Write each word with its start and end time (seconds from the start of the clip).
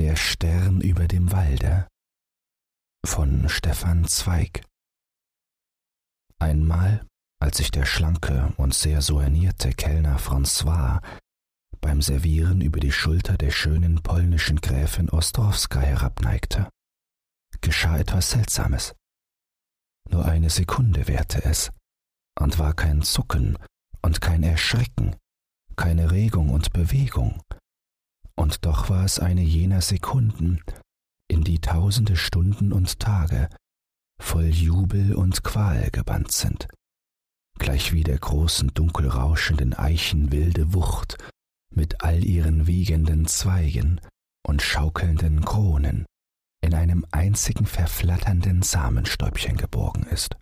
Der 0.00 0.16
Stern 0.16 0.80
über 0.80 1.06
dem 1.06 1.30
Walde 1.30 1.86
von 3.04 3.50
Stefan 3.50 4.06
Zweig 4.06 4.64
Einmal, 6.38 7.06
als 7.38 7.58
sich 7.58 7.70
der 7.70 7.84
schlanke 7.84 8.54
und 8.56 8.72
sehr 8.72 9.02
soignierte 9.02 9.74
Kellner 9.74 10.18
François 10.18 11.02
beim 11.82 12.00
Servieren 12.00 12.62
über 12.62 12.80
die 12.80 12.92
Schulter 12.92 13.36
der 13.36 13.50
schönen 13.50 14.02
polnischen 14.02 14.62
Gräfin 14.62 15.10
Ostrowska 15.10 15.80
herabneigte, 15.80 16.70
geschah 17.60 17.98
etwas 17.98 18.30
Seltsames. 18.30 18.94
Nur 20.08 20.24
eine 20.24 20.48
Sekunde 20.48 21.08
währte 21.08 21.44
es 21.44 21.72
und 22.40 22.58
war 22.58 22.72
kein 22.72 23.02
Zucken 23.02 23.58
und 24.00 24.22
kein 24.22 24.44
Erschrecken, 24.44 25.14
keine 25.76 26.10
Regung 26.10 26.48
und 26.48 26.72
Bewegung, 26.72 27.42
und 28.40 28.64
doch 28.64 28.88
war 28.88 29.04
es 29.04 29.18
eine 29.18 29.42
jener 29.42 29.82
Sekunden, 29.82 30.62
in 31.28 31.44
die 31.44 31.60
tausende 31.60 32.16
Stunden 32.16 32.72
und 32.72 32.98
Tage 32.98 33.50
voll 34.18 34.46
Jubel 34.46 35.14
und 35.14 35.44
Qual 35.44 35.90
gebannt 35.90 36.32
sind, 36.32 36.66
gleichwie 37.58 38.02
der 38.02 38.18
großen 38.18 38.72
dunkel 38.72 39.08
rauschenden 39.08 39.74
Eichen 39.74 40.32
wilde 40.32 40.72
Wucht 40.72 41.18
mit 41.70 42.02
all 42.02 42.24
ihren 42.24 42.66
wiegenden 42.66 43.26
Zweigen 43.26 44.00
und 44.42 44.62
schaukelnden 44.62 45.44
Kronen 45.44 46.06
in 46.62 46.72
einem 46.72 47.04
einzigen 47.10 47.66
verflatternden 47.66 48.62
Samenstäubchen 48.62 49.58
geborgen 49.58 50.04
ist. 50.04 50.34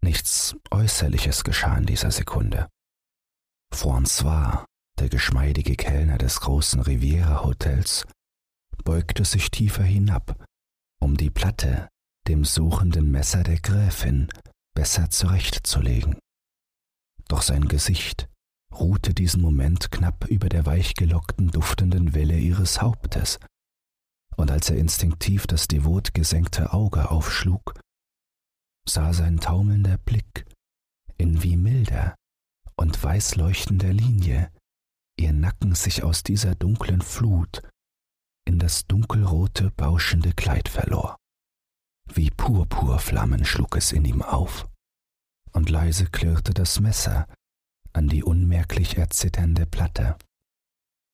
Nichts 0.00 0.56
Äußerliches 0.70 1.44
geschah 1.44 1.76
in 1.76 1.84
dieser 1.84 2.10
Sekunde. 2.10 2.66
François, 3.74 4.64
der 4.98 5.08
geschmeidige 5.08 5.76
Kellner 5.76 6.18
des 6.18 6.40
großen 6.40 6.80
Riviera-Hotels, 6.80 8.04
beugte 8.84 9.24
sich 9.24 9.50
tiefer 9.50 9.84
hinab, 9.84 10.44
um 11.00 11.16
die 11.16 11.30
Platte 11.30 11.88
dem 12.26 12.44
suchenden 12.44 13.10
Messer 13.10 13.42
der 13.42 13.58
Gräfin 13.58 14.28
besser 14.74 15.10
zurechtzulegen. 15.10 16.18
Doch 17.28 17.42
sein 17.42 17.68
Gesicht 17.68 18.28
ruhte 18.72 19.14
diesen 19.14 19.42
Moment 19.42 19.90
knapp 19.90 20.26
über 20.26 20.48
der 20.48 20.66
weichgelockten, 20.66 21.50
duftenden 21.50 22.14
Welle 22.14 22.38
ihres 22.38 22.80
Hauptes, 22.80 23.38
und 24.36 24.50
als 24.50 24.70
er 24.70 24.76
instinktiv 24.76 25.46
das 25.46 25.66
devot 25.66 26.14
gesenkte 26.14 26.72
Auge 26.72 27.10
aufschlug, 27.10 27.74
sah 28.88 29.12
sein 29.12 29.40
taumelnder 29.40 29.98
Blick 29.98 30.46
in 31.16 31.42
wie 31.42 31.56
milder 31.56 32.14
und 32.76 33.02
weißleuchtender 33.02 33.92
Linie 33.92 34.50
ihr 35.18 35.32
Nacken 35.32 35.74
sich 35.74 36.02
aus 36.02 36.22
dieser 36.22 36.54
dunklen 36.54 37.02
Flut 37.02 37.62
in 38.46 38.58
das 38.58 38.86
dunkelrote, 38.86 39.70
bauschende 39.72 40.32
Kleid 40.32 40.68
verlor. 40.68 41.16
Wie 42.10 42.30
Purpurflammen 42.30 43.44
schlug 43.44 43.76
es 43.76 43.92
in 43.92 44.06
ihm 44.06 44.22
auf, 44.22 44.66
und 45.52 45.68
leise 45.68 46.06
klirrte 46.06 46.54
das 46.54 46.80
Messer 46.80 47.26
an 47.92 48.08
die 48.08 48.22
unmerklich 48.24 48.96
erzitternde 48.96 49.66
Platte. 49.66 50.16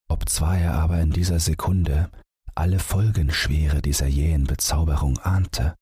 Obzwar 0.08 0.58
er 0.58 0.75
aber 0.75 1.00
in 1.00 1.10
dieser 1.10 1.41
Sekunde 1.41 2.10
alle 2.55 2.78
Folgenschwere 2.78 3.82
dieser 3.82 4.06
jähen 4.06 4.44
Bezauberung 4.44 5.19
ahnte, 5.19 5.75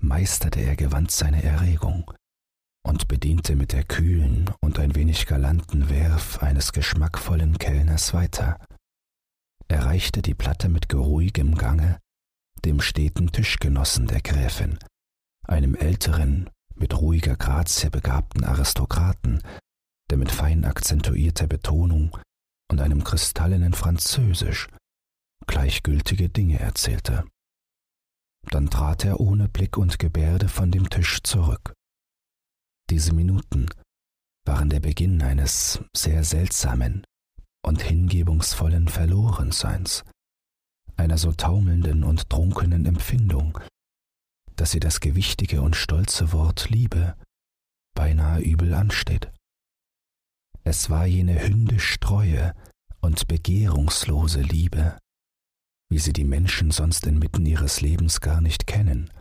meisterte 0.00 0.60
er 0.60 0.76
gewandt 0.76 1.10
seine 1.10 1.42
Erregung 1.42 2.12
und 2.90 3.06
bediente 3.06 3.54
mit 3.54 3.72
der 3.72 3.84
kühlen 3.84 4.50
und 4.60 4.80
ein 4.80 4.96
wenig 4.96 5.26
galanten 5.26 5.88
Werf 5.88 6.42
eines 6.42 6.72
geschmackvollen 6.72 7.56
Kellners 7.56 8.12
weiter, 8.14 8.58
erreichte 9.68 10.22
die 10.22 10.34
Platte 10.34 10.68
mit 10.68 10.88
geruhigem 10.88 11.54
Gange 11.54 12.00
dem 12.64 12.80
steten 12.80 13.30
Tischgenossen 13.30 14.08
der 14.08 14.20
Gräfin, 14.20 14.76
einem 15.46 15.76
älteren, 15.76 16.50
mit 16.74 17.00
ruhiger 17.00 17.36
Grazie 17.36 17.90
begabten 17.90 18.42
Aristokraten, 18.42 19.40
der 20.10 20.18
mit 20.18 20.32
fein 20.32 20.64
akzentuierter 20.64 21.46
Betonung 21.46 22.18
und 22.72 22.80
einem 22.80 23.04
kristallenen 23.04 23.72
Französisch 23.72 24.66
gleichgültige 25.46 26.28
Dinge 26.28 26.58
erzählte. 26.58 27.24
Dann 28.50 28.68
trat 28.68 29.04
er 29.04 29.20
ohne 29.20 29.48
Blick 29.48 29.76
und 29.76 30.00
Gebärde 30.00 30.48
von 30.48 30.72
dem 30.72 30.90
Tisch 30.90 31.22
zurück. 31.22 31.72
Diese 32.90 33.14
Minuten 33.14 33.68
waren 34.44 34.68
der 34.68 34.80
Beginn 34.80 35.22
eines 35.22 35.80
sehr 35.96 36.24
seltsamen 36.24 37.04
und 37.64 37.82
hingebungsvollen 37.82 38.88
Verlorenseins, 38.88 40.02
einer 40.96 41.16
so 41.16 41.32
taumelnden 41.32 42.02
und 42.02 42.28
trunkenen 42.28 42.86
Empfindung, 42.86 43.60
dass 44.56 44.72
sie 44.72 44.80
das 44.80 44.98
gewichtige 44.98 45.62
und 45.62 45.76
stolze 45.76 46.32
Wort 46.32 46.68
Liebe 46.68 47.16
beinahe 47.94 48.40
übel 48.40 48.74
ansteht. 48.74 49.30
Es 50.64 50.90
war 50.90 51.06
jene 51.06 51.40
hündisch 51.40 52.00
treue 52.00 52.56
und 53.00 53.28
begehrungslose 53.28 54.40
Liebe, 54.40 54.98
wie 55.92 56.00
sie 56.00 56.12
die 56.12 56.24
Menschen 56.24 56.72
sonst 56.72 57.06
inmitten 57.06 57.46
ihres 57.46 57.82
Lebens 57.82 58.20
gar 58.20 58.40
nicht 58.40 58.66
kennen, 58.66 59.12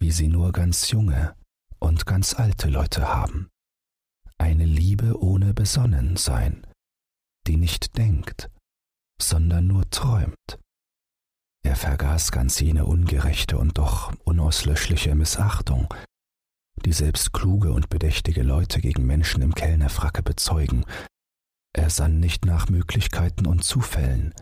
wie 0.00 0.12
sie 0.12 0.28
nur 0.28 0.52
ganz 0.52 0.92
junge 0.92 1.34
und 1.80 2.06
ganz 2.06 2.34
alte 2.34 2.68
Leute 2.68 3.08
haben. 3.08 3.48
Eine 4.38 4.64
Liebe 4.64 5.20
ohne 5.20 5.54
Besonnensein, 5.54 6.66
die 7.46 7.56
nicht 7.56 7.96
denkt, 7.96 8.50
sondern 9.20 9.66
nur 9.66 9.88
träumt. 9.90 10.58
Er 11.64 11.76
vergaß 11.76 12.30
ganz 12.30 12.60
jene 12.60 12.86
ungerechte 12.86 13.58
und 13.58 13.78
doch 13.78 14.14
unauslöschliche 14.24 15.14
Missachtung, 15.14 15.92
die 16.84 16.92
selbst 16.92 17.32
kluge 17.32 17.72
und 17.72 17.88
bedächtige 17.88 18.42
Leute 18.42 18.80
gegen 18.80 19.06
Menschen 19.06 19.42
im 19.42 19.54
Kellnerfracke 19.54 20.22
bezeugen. 20.22 20.84
Er 21.74 21.90
sann 21.90 22.20
nicht 22.20 22.44
nach 22.44 22.68
Möglichkeiten 22.68 23.46
und 23.46 23.64
Zufällen, 23.64 24.34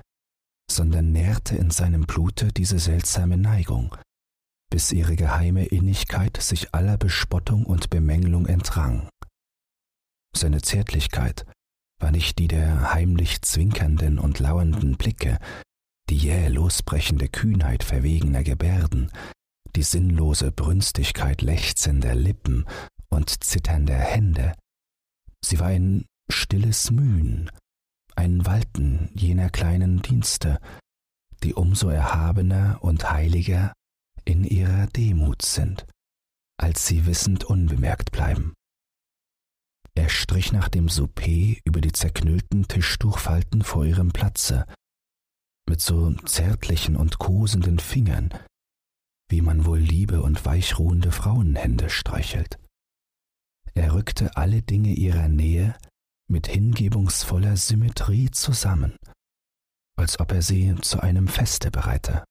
sondern 0.70 1.12
nährte 1.12 1.56
in 1.56 1.70
seinem 1.70 2.03
Blute 2.03 2.53
diese 2.53 2.78
seltsame 2.78 3.36
Neigung, 3.36 3.97
bis 4.71 4.93
ihre 4.93 5.16
geheime 5.16 5.66
Innigkeit 5.66 6.37
sich 6.37 6.75
aller 6.75 6.99
Bespottung 6.99 7.65
und 7.65 7.91
Bemängelung 7.91 8.47
entrang. 8.47 9.09
Seine 10.34 10.60
Zärtlichkeit 10.60 11.47
war 11.99 12.10
nicht 12.10 12.38
die 12.38 12.49
der 12.49 12.93
heimlich 12.93 13.43
zwinkernden 13.43 14.19
und 14.19 14.38
lauernden 14.38 14.97
Blicke, 14.97 15.38
die 16.10 16.16
jäh 16.16 16.49
losbrechende 16.49 17.28
Kühnheit 17.28 17.82
verwegener 17.82 18.44
Gebärden, 18.44 19.10
die 19.75 19.82
sinnlose 19.82 20.53
Brünstigkeit 20.53 21.43
lechzender 21.43 22.15
Lippen 22.15 22.66
und 23.09 23.44
zitternder 23.44 23.98
Hände. 23.98 24.54
Sie 25.44 25.59
war 25.59 25.69
ein 25.69 26.04
stilles 26.31 26.91
Mühen, 26.91 27.50
ein 28.15 28.47
Walten 28.47 29.10
jener 29.15 29.50
kleinen 29.50 30.03
Dienste, 30.03 30.59
die 31.43 31.54
umso 31.54 31.88
erhabener 31.88 32.78
und 32.81 33.10
heiliger 33.10 33.72
in 34.26 34.44
ihrer 34.44 34.87
Demut 34.88 35.42
sind, 35.42 35.87
als 36.59 36.87
sie 36.87 37.06
wissend 37.06 37.44
unbemerkt 37.44 38.12
bleiben. 38.12 38.53
Er 39.94 40.10
strich 40.10 40.53
nach 40.53 40.69
dem 40.69 40.91
Souper 40.91 41.56
über 41.64 41.81
die 41.81 41.92
zerknüllten 41.92 42.69
Tischtuchfalten 42.69 43.62
vor 43.62 43.86
ihrem 43.86 44.12
Platze, 44.12 44.66
mit 45.69 45.81
so 45.81 46.12
zärtlichen 46.26 46.97
und 46.97 47.19
kosenden 47.19 47.78
Fingern, 47.78 48.31
wie 49.28 49.41
man 49.41 49.65
wohl 49.65 49.78
liebe 49.78 50.22
und 50.22 50.44
weichruhende 50.44 51.12
Frauenhände 51.12 51.88
streichelt. 51.88 52.59
Er 53.75 53.94
rückte 53.94 54.36
alle 54.36 54.62
Dinge 54.62 54.92
ihrer 54.92 55.28
Nähe 55.28 55.76
mit 56.28 56.47
hingebungsvoller 56.47 57.56
Symmetrie 57.56 58.31
zusammen, 58.31 58.97
als 59.97 60.20
ob 60.20 60.32
er 60.32 60.42
sie 60.42 60.75
zu 60.82 61.00
einem 61.00 61.28
Feste 61.28 61.70
bereite. 61.70 62.24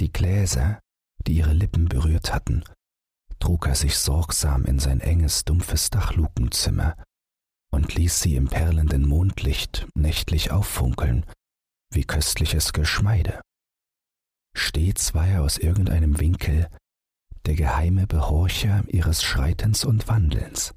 Die 0.00 0.12
Gläser, 0.12 0.80
die 1.26 1.34
ihre 1.34 1.52
Lippen 1.52 1.88
berührt 1.88 2.34
hatten, 2.34 2.64
trug 3.38 3.66
er 3.66 3.76
sich 3.76 3.96
sorgsam 3.96 4.64
in 4.64 4.78
sein 4.78 5.00
enges, 5.00 5.44
dumpfes 5.44 5.90
Dachlukenzimmer 5.90 6.96
und 7.70 7.94
ließ 7.94 8.20
sie 8.20 8.34
im 8.34 8.48
perlenden 8.48 9.06
Mondlicht 9.06 9.86
nächtlich 9.94 10.50
auffunkeln, 10.50 11.24
wie 11.92 12.04
köstliches 12.04 12.72
Geschmeide. 12.72 13.40
Stets 14.56 15.14
war 15.14 15.26
er 15.26 15.42
aus 15.42 15.58
irgendeinem 15.58 16.18
Winkel 16.18 16.68
der 17.46 17.54
geheime 17.54 18.06
Behorcher 18.06 18.84
ihres 18.88 19.22
Schreitens 19.22 19.84
und 19.84 20.08
Wandelns. 20.08 20.74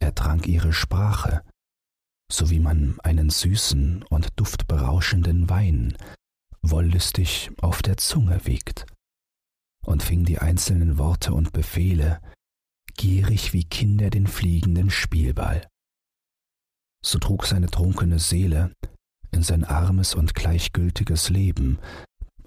Er 0.00 0.14
trank 0.14 0.46
ihre 0.46 0.72
Sprache, 0.72 1.42
so 2.30 2.50
wie 2.50 2.60
man 2.60 3.00
einen 3.00 3.30
süßen 3.30 4.04
und 4.04 4.28
duftberauschenden 4.38 5.48
Wein 5.48 5.96
wollüstig 6.62 7.50
auf 7.60 7.82
der 7.82 7.96
Zunge 7.96 8.44
wiegt, 8.44 8.86
und 9.84 10.02
fing 10.02 10.24
die 10.24 10.38
einzelnen 10.38 10.98
Worte 10.98 11.32
und 11.32 11.52
Befehle 11.52 12.20
gierig 12.96 13.52
wie 13.52 13.64
Kinder 13.64 14.10
den 14.10 14.26
fliegenden 14.26 14.90
Spielball. 14.90 15.68
So 17.04 17.18
trug 17.18 17.46
seine 17.46 17.68
trunkene 17.68 18.18
Seele 18.18 18.72
in 19.30 19.42
sein 19.42 19.64
armes 19.64 20.14
und 20.14 20.34
gleichgültiges 20.34 21.28
Leben 21.28 21.78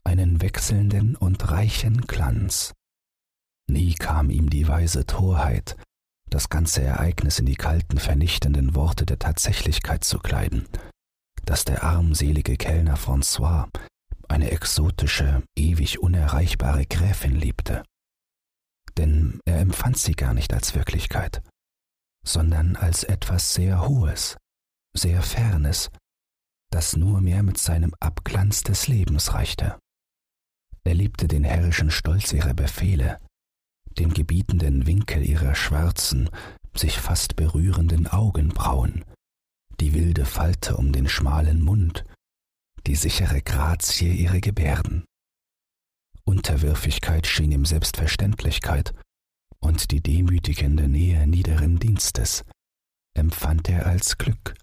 einen 0.04 0.42
wechselnden 0.42 1.16
und 1.16 1.52
reichen 1.52 2.02
Glanz. 2.02 2.74
Nie 3.70 3.94
kam 3.94 4.32
ihm 4.32 4.50
die 4.50 4.68
weise 4.68 5.06
Torheit, 5.06 5.78
das 6.30 6.50
ganze 6.50 6.82
Ereignis 6.82 7.40
in 7.40 7.46
die 7.46 7.56
kalten, 7.56 8.00
vernichtenden 8.00 8.76
Worte 8.76 9.06
der 9.06 9.20
Tatsächlichkeit 9.20 10.04
zu 10.04 10.20
kleiden, 10.20 10.68
dass 11.46 11.66
der 11.66 11.84
armselige 11.84 12.58
Kellner 12.58 12.98
François 12.98 13.70
eine 14.30 14.52
exotische, 14.52 15.44
ewig 15.56 16.00
unerreichbare 16.00 16.86
Gräfin 16.86 17.36
liebte. 17.36 17.84
Denn 18.98 19.40
er 19.46 19.60
empfand 19.60 19.98
sie 19.98 20.14
gar 20.14 20.34
nicht 20.34 20.54
als 20.54 20.76
Wirklichkeit, 20.76 21.42
sondern 22.26 22.76
als 22.76 23.04
etwas 23.04 23.54
sehr 23.54 23.88
Hohes, 23.88 24.38
sehr 24.96 25.22
Fernes, 25.22 25.90
das 26.72 26.96
nur 26.96 27.22
mehr 27.22 27.44
mit 27.44 27.58
seinem 27.58 27.94
Abglanz 28.00 28.64
des 28.64 28.88
Lebens 28.88 29.34
reichte. 29.34 29.80
Er 30.84 30.94
liebte 30.94 31.28
den 31.28 31.44
herrischen 31.44 31.92
Stolz 31.92 32.32
ihrer 32.34 32.54
Befehle, 32.54 33.18
den 33.98 34.14
gebietenden 34.14 34.86
Winkel 34.86 35.24
ihrer 35.28 35.56
schwarzen, 35.56 36.30
sich 36.76 37.00
fast 37.00 37.36
berührenden 37.36 38.08
Augenbrauen, 38.08 39.04
die 39.80 39.94
wilde 39.94 40.26
Falte 40.26 40.78
um 40.78 40.92
den 40.92 41.10
schmalen 41.10 41.62
Mund, 41.62 42.06
die 42.88 42.96
sichere 42.96 43.42
Grazie 43.42 44.12
ihrer 44.14 44.40
Gebärden. 44.40 45.06
Unterwürfigkeit 46.26 47.26
schien 47.28 47.52
ihm 47.52 47.66
Selbstverständlichkeit, 47.66 48.94
und 49.60 49.92
die 49.92 50.02
demütigende 50.02 50.88
Nähe 50.88 51.28
niederen 51.28 51.80
Dienstes 51.80 52.44
empfand 53.16 53.68
er 53.68 53.86
als 53.86 54.18
Glück, 54.18 54.54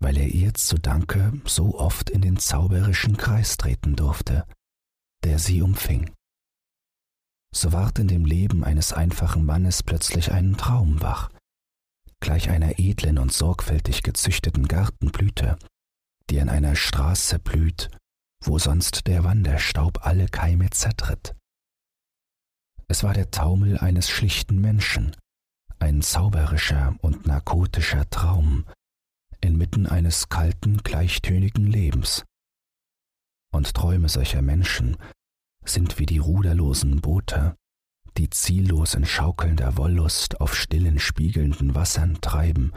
weil 0.00 0.18
er 0.18 0.28
ihr 0.28 0.54
zu 0.54 0.76
Danke 0.76 1.40
so 1.46 1.78
oft 1.78 2.10
in 2.10 2.20
den 2.20 2.36
zauberischen 2.36 3.16
Kreis 3.16 3.56
treten 3.56 3.96
durfte, 3.96 4.46
der 5.24 5.38
sie 5.38 5.62
umfing. 5.62 6.12
So 7.54 7.72
ward 7.72 7.98
in 7.98 8.08
dem 8.08 8.24
Leben 8.24 8.64
eines 8.64 8.92
einfachen 8.92 9.44
Mannes 9.44 9.82
plötzlich 9.82 10.32
ein 10.32 10.56
Traum 10.56 11.00
wach, 11.00 11.30
gleich 12.20 12.50
einer 12.50 12.78
edlen 12.78 13.18
und 13.18 13.32
sorgfältig 13.32 14.02
gezüchteten 14.02 14.68
Gartenblüte, 14.68 15.58
die 16.32 16.40
an 16.40 16.48
einer 16.48 16.76
Straße 16.76 17.38
blüht, 17.38 17.90
wo 18.42 18.58
sonst 18.58 19.06
der 19.06 19.22
Wanderstaub 19.22 20.06
alle 20.06 20.28
Keime 20.28 20.70
zertritt. 20.70 21.36
Es 22.88 23.04
war 23.04 23.12
der 23.12 23.30
Taumel 23.30 23.76
eines 23.76 24.08
schlichten 24.08 24.58
Menschen, 24.58 25.14
ein 25.78 26.00
zauberischer 26.00 26.96
und 27.02 27.26
narkotischer 27.26 28.08
Traum 28.08 28.64
inmitten 29.42 29.86
eines 29.86 30.30
kalten, 30.30 30.78
gleichtönigen 30.78 31.66
Lebens. 31.66 32.24
Und 33.52 33.74
Träume 33.74 34.08
solcher 34.08 34.40
Menschen 34.40 34.96
sind 35.66 35.98
wie 35.98 36.06
die 36.06 36.18
ruderlosen 36.18 37.02
Boote, 37.02 37.56
die 38.16 38.30
ziellos 38.30 38.94
in 38.94 39.04
schaukelnder 39.04 39.76
Wollust 39.76 40.40
auf 40.40 40.56
stillen, 40.56 40.98
spiegelnden 40.98 41.74
Wassern 41.74 42.22
treiben, 42.22 42.72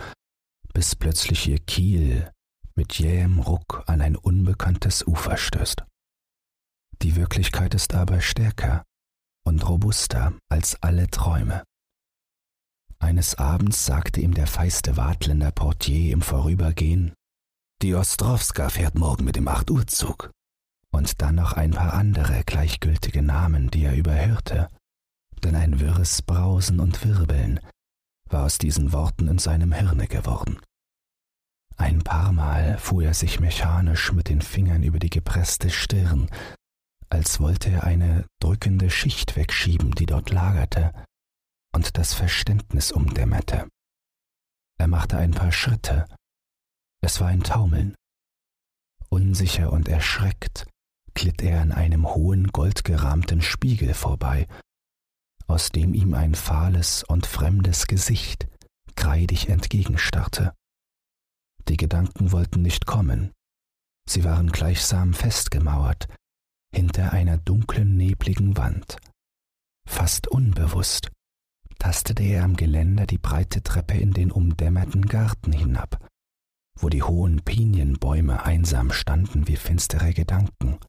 bis 0.74 0.98
plötzlich 0.98 1.48
ihr 1.48 1.60
Kiel 1.60 2.30
mit 2.75 3.00
jähem 3.00 3.39
Ruck 3.39 3.83
an 3.88 4.01
ein 4.01 4.16
unbekanntes 4.16 5.06
Ufer 5.07 5.38
stößt. 5.38 5.86
Die 7.01 7.16
Wirklichkeit 7.16 7.74
ist 7.74 7.94
aber 7.94 8.22
stärker 8.22 8.83
und 9.45 9.68
robuster 9.68 10.33
als 10.50 10.81
alle 10.81 11.10
Träume. 11.10 11.63
Eines 13.00 13.36
Abends 13.36 13.86
sagte 13.86 14.22
ihm 14.22 14.33
der 14.33 14.48
feiste 14.48 14.98
Wartländer 14.98 15.51
Portier 15.51 16.13
im 16.13 16.22
Vorübergehen, 16.22 17.13
die 17.81 17.94
Ostrowska 17.94 18.69
fährt 18.69 18.95
morgen 18.95 19.25
mit 19.25 19.36
dem 19.36 19.48
Acht-Uhr-Zug. 19.48 20.31
Und 20.92 21.22
dann 21.22 21.36
noch 21.36 21.54
ein 21.54 21.72
paar 21.72 21.94
andere 21.94 22.44
gleichgültige 22.45 23.22
Namen, 23.22 23.69
die 23.69 23.83
er 23.83 23.95
überhörte, 23.95 24.69
denn 25.44 25.56
ein 25.56 25.80
wirres 25.80 26.22
Brausen 26.22 26.80
und 26.80 27.04
Wirbeln 27.04 27.60
war 28.30 28.45
aus 28.45 28.57
diesen 28.57 28.94
Worten 28.94 29.27
in 29.27 29.38
seinem 29.38 29.74
Hirne 29.74 30.07
geworden. 30.07 30.60
Ein 31.77 32.01
paar 32.04 32.31
Mal 32.31 32.77
fuhr 32.77 33.04
er 33.04 33.13
sich 33.13 33.39
mechanisch 33.39 34.12
mit 34.12 34.30
den 34.30 34.42
Fingern 34.42 34.83
über 34.83 35.00
die 35.00 35.10
gepresste 35.10 35.69
Stirn, 35.69 36.30
als 37.10 37.39
wollte 37.39 37.69
er 37.69 37.83
eine 37.83 38.25
drückende 38.39 38.89
Schicht 38.89 39.36
wegschieben, 39.36 39.92
die 39.92 40.06
dort 40.06 40.30
lagerte 40.30 40.94
und 41.74 41.98
das 41.98 42.13
Verständnis 42.13 42.92
umdämmerte. 42.92 43.68
Er 44.77 44.88
machte 44.88 45.18
ein 45.18 45.31
paar 45.31 45.51
Schritte. 45.51 46.06
Es 47.01 47.19
war 47.19 47.27
ein 47.27 47.44
Taumeln. 47.44 47.95
Unsicher 49.10 49.72
und 49.72 49.88
erschreckt 49.88 50.68
glitt 51.16 51.42
er 51.42 51.62
an 51.62 51.72
einem 51.72 52.13
hohen, 52.13 52.50
goldgerahmten 52.50 53.42
Spiegel 53.42 53.94
vorbei, 53.94 54.48
aus 55.48 55.72
dem 55.72 55.94
ihm 55.94 56.13
ein 56.13 56.36
fahles 56.36 57.04
und 57.04 57.25
fremdes 57.25 57.88
Gesicht 57.88 58.48
kreidig 58.95 59.50
entgegenstarrte. 59.50 60.54
Die 61.67 61.77
Gedanken 61.77 62.31
wollten 62.31 62.62
nicht 62.62 62.85
kommen, 62.85 63.31
sie 64.07 64.23
waren 64.23 64.51
gleichsam 64.51 65.13
festgemauert 65.13 66.07
hinter 66.73 67.13
einer 67.13 67.38
dunklen, 67.38 67.95
nebligen 67.95 68.57
Wand. 68.57 68.97
Fast 69.88 70.27
unbewusst 70.27 71.09
tastete 71.79 72.23
er 72.23 72.44
am 72.44 72.56
Geländer 72.56 73.06
die 73.06 73.17
breite 73.17 73.63
Treppe 73.63 73.95
in 73.95 74.12
den 74.12 74.31
umdämmerten 74.31 75.06
Garten 75.06 75.53
hinab, 75.53 76.06
wo 76.79 76.89
die 76.89 77.03
hohen 77.03 77.41
Pinienbäume 77.44 78.44
einsam 78.44 78.91
standen 78.91 79.47
wie 79.47 79.56
finstere 79.56 80.13
Gedanken. 80.13 80.79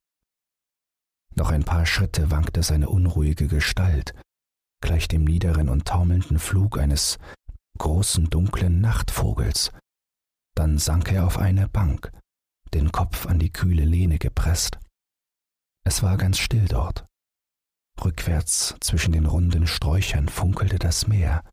Noch 1.35 1.51
ein 1.51 1.65
paar 1.65 1.87
Schritte 1.87 2.31
wankte 2.31 2.63
seine 2.63 2.89
unruhige 2.89 3.47
Gestalt, 3.47 4.15
gleich 4.83 5.07
dem 5.07 5.25
niederen 5.25 5.69
und 5.69 5.87
taumelnden 5.87 6.39
Flug 6.39 6.79
eines 6.79 7.19
großen 7.79 8.31
dunklen 8.31 8.81
Nachtvogels. 8.81 9.71
Dann 10.57 10.79
sank 10.79 11.13
er 11.13 11.27
auf 11.27 11.39
eine 11.39 11.69
Bank, 11.69 12.11
den 12.73 12.91
Kopf 12.91 13.27
an 13.27 13.39
die 13.39 13.53
kühle 13.53 13.85
Lehne 13.85 14.19
gepresst. 14.19 14.79
Es 15.85 16.03
war 16.03 16.17
ganz 16.17 16.39
still 16.39 16.67
dort. 16.67 17.07
Rückwärts 18.03 18.75
zwischen 18.81 19.13
den 19.13 19.27
runden 19.27 19.67
Sträuchern 19.67 20.29
funkelte 20.29 20.79
das 20.79 21.07
Meer. 21.07 21.49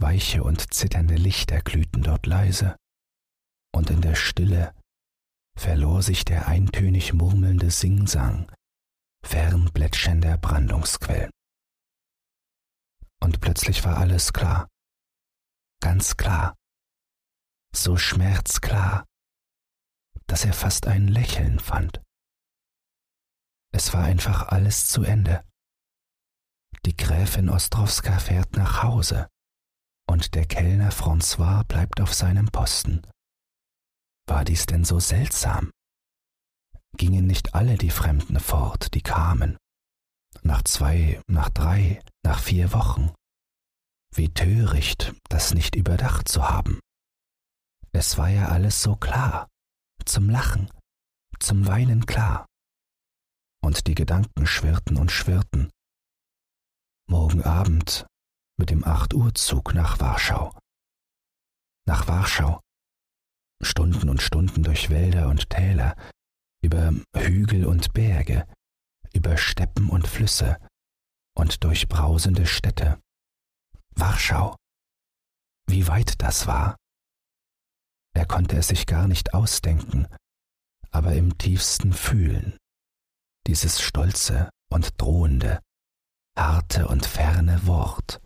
Weiche 0.00 0.42
und 0.44 0.72
zitternde 0.72 1.16
Lichter 1.16 1.60
glühten 1.60 2.02
dort 2.02 2.26
leise. 2.26 2.76
Und 3.74 3.90
in 3.90 4.00
der 4.00 4.14
Stille 4.14 4.74
verlor 5.58 6.02
sich 6.02 6.24
der 6.24 6.48
eintönig 6.48 7.12
murmelnde 7.12 7.70
Singsang 7.70 8.50
fern 9.24 9.70
plätschernder 9.72 10.36
Brandungsquellen. 10.38 11.30
Und 13.20 13.40
plötzlich 13.40 13.84
war 13.84 13.98
alles 13.98 14.32
klar, 14.32 14.68
ganz 15.80 16.16
klar, 16.16 16.54
so 17.74 17.96
schmerzklar, 17.96 19.06
dass 20.26 20.44
er 20.44 20.52
fast 20.52 20.86
ein 20.86 21.08
Lächeln 21.08 21.58
fand. 21.58 22.02
Es 23.74 23.92
war 23.94 24.04
einfach 24.04 24.48
alles 24.48 24.88
zu 24.88 25.02
Ende. 25.02 25.44
Die 26.84 26.96
Gräfin 26.96 27.48
Ostrowska 27.48 28.18
fährt 28.18 28.56
nach 28.56 28.82
Hause 28.82 29.28
und 30.08 30.34
der 30.34 30.46
Kellner 30.46 30.90
François 30.90 31.64
bleibt 31.64 32.00
auf 32.00 32.12
seinem 32.12 32.48
Posten. 32.50 33.02
War 34.26 34.44
dies 34.44 34.66
denn 34.66 34.84
so 34.84 35.00
seltsam? 35.00 35.70
Gingen 36.96 37.26
nicht 37.26 37.54
alle 37.54 37.78
die 37.78 37.90
Fremden 37.90 38.38
fort, 38.38 38.94
die 38.94 39.00
kamen? 39.00 39.56
Nach 40.42 40.62
zwei, 40.62 41.20
nach 41.26 41.48
drei, 41.48 42.02
nach 42.24 42.40
vier 42.40 42.72
Wochen. 42.72 43.12
Wie 44.14 44.28
töricht, 44.28 45.14
das 45.28 45.54
nicht 45.54 45.74
überdacht 45.74 46.28
zu 46.28 46.48
haben. 46.48 46.80
Es 47.94 48.16
war 48.16 48.28
ja 48.28 48.48
alles 48.48 48.82
so 48.82 48.96
klar, 48.96 49.48
zum 50.06 50.30
Lachen, 50.30 50.70
zum 51.38 51.66
Weinen 51.66 52.06
klar 52.06 52.46
und 53.62 53.86
die 53.86 53.94
Gedanken 53.94 54.46
schwirrten 54.46 54.96
und 54.96 55.10
schwirrten. 55.10 55.70
Morgen 57.06 57.42
Abend 57.42 58.06
mit 58.58 58.70
dem 58.70 58.84
Acht-Uhr-Zug 58.84 59.74
nach 59.74 60.00
Warschau. 60.00 60.58
Nach 61.86 62.08
Warschau. 62.08 62.60
Stunden 63.62 64.08
und 64.08 64.22
Stunden 64.22 64.62
durch 64.62 64.90
Wälder 64.90 65.28
und 65.28 65.50
Täler, 65.50 65.94
über 66.62 66.92
Hügel 67.14 67.66
und 67.66 67.92
Berge, 67.92 68.46
über 69.12 69.36
Steppen 69.36 69.88
und 69.90 70.08
Flüsse 70.08 70.58
und 71.36 71.62
durch 71.62 71.88
brausende 71.88 72.46
Städte. 72.46 73.00
Warschau. 73.94 74.56
Wie 75.66 75.86
weit 75.86 76.20
das 76.20 76.46
war. 76.46 76.76
Er 78.14 78.26
konnte 78.26 78.56
es 78.56 78.68
sich 78.68 78.86
gar 78.86 79.08
nicht 79.08 79.34
ausdenken, 79.34 80.06
aber 80.90 81.14
im 81.14 81.38
tiefsten 81.38 81.92
fühlen 81.92 82.58
dieses 83.46 83.80
stolze 83.80 84.50
und 84.70 85.00
drohende, 85.00 85.60
harte 86.38 86.88
und 86.88 87.06
ferne 87.06 87.66
Wort. 87.66 88.20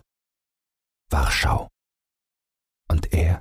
Warschau. 1.10 1.68
Und 2.88 3.12
er 3.12 3.40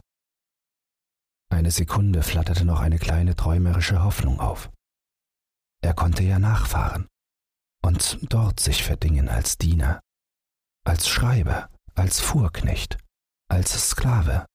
Eine 1.51 1.71
Sekunde 1.71 2.23
flatterte 2.23 2.65
noch 2.65 2.79
eine 2.79 2.97
kleine 2.97 3.35
träumerische 3.35 4.03
Hoffnung 4.03 4.39
auf. 4.39 4.71
Er 5.81 5.93
konnte 5.93 6.23
ja 6.23 6.39
nachfahren 6.39 7.07
und 7.83 8.17
dort 8.33 8.59
sich 8.59 8.83
verdingen 8.83 9.29
als 9.29 9.57
Diener, 9.57 10.01
als 10.85 11.07
Schreiber, 11.07 11.69
als 11.93 12.19
Fuhrknecht, 12.19 12.97
als 13.49 13.89
Sklave, 13.89 14.45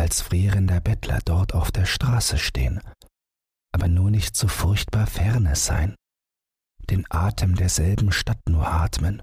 als 0.00 0.22
frierender 0.22 0.80
Bettler 0.80 1.20
dort 1.26 1.54
auf 1.54 1.70
der 1.70 1.84
Straße 1.84 2.38
stehen, 2.38 2.80
aber 3.70 3.86
nur 3.86 4.10
nicht 4.10 4.34
so 4.34 4.48
furchtbar 4.48 5.06
ferne 5.06 5.56
sein, 5.56 5.94
den 6.88 7.04
Atem 7.10 7.54
derselben 7.54 8.10
Stadt 8.10 8.40
nur 8.48 8.66
atmen, 8.66 9.22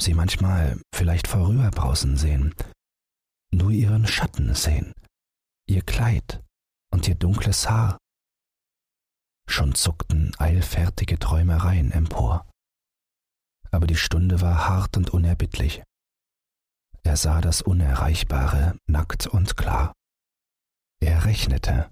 sie 0.00 0.14
manchmal 0.14 0.80
vielleicht 0.94 1.26
vorüberbrausen 1.26 2.16
sehen, 2.16 2.54
nur 3.52 3.70
ihren 3.70 4.06
Schatten 4.06 4.54
sehen, 4.54 4.92
ihr 5.68 5.82
Kleid 5.82 6.40
und 6.92 7.08
ihr 7.08 7.16
dunkles 7.16 7.68
Haar. 7.68 7.98
Schon 9.50 9.74
zuckten 9.74 10.32
eilfertige 10.38 11.18
Träumereien 11.18 11.90
empor. 11.90 12.48
Aber 13.72 13.88
die 13.88 13.96
Stunde 13.96 14.40
war 14.40 14.68
hart 14.68 14.96
und 14.96 15.10
unerbittlich. 15.10 15.82
Er 17.04 17.16
sah 17.16 17.40
das 17.40 17.62
Unerreichbare 17.62 18.78
nackt 18.86 19.26
und 19.26 19.56
klar. 19.56 19.92
Er 21.00 21.24
rechnete. 21.24 21.90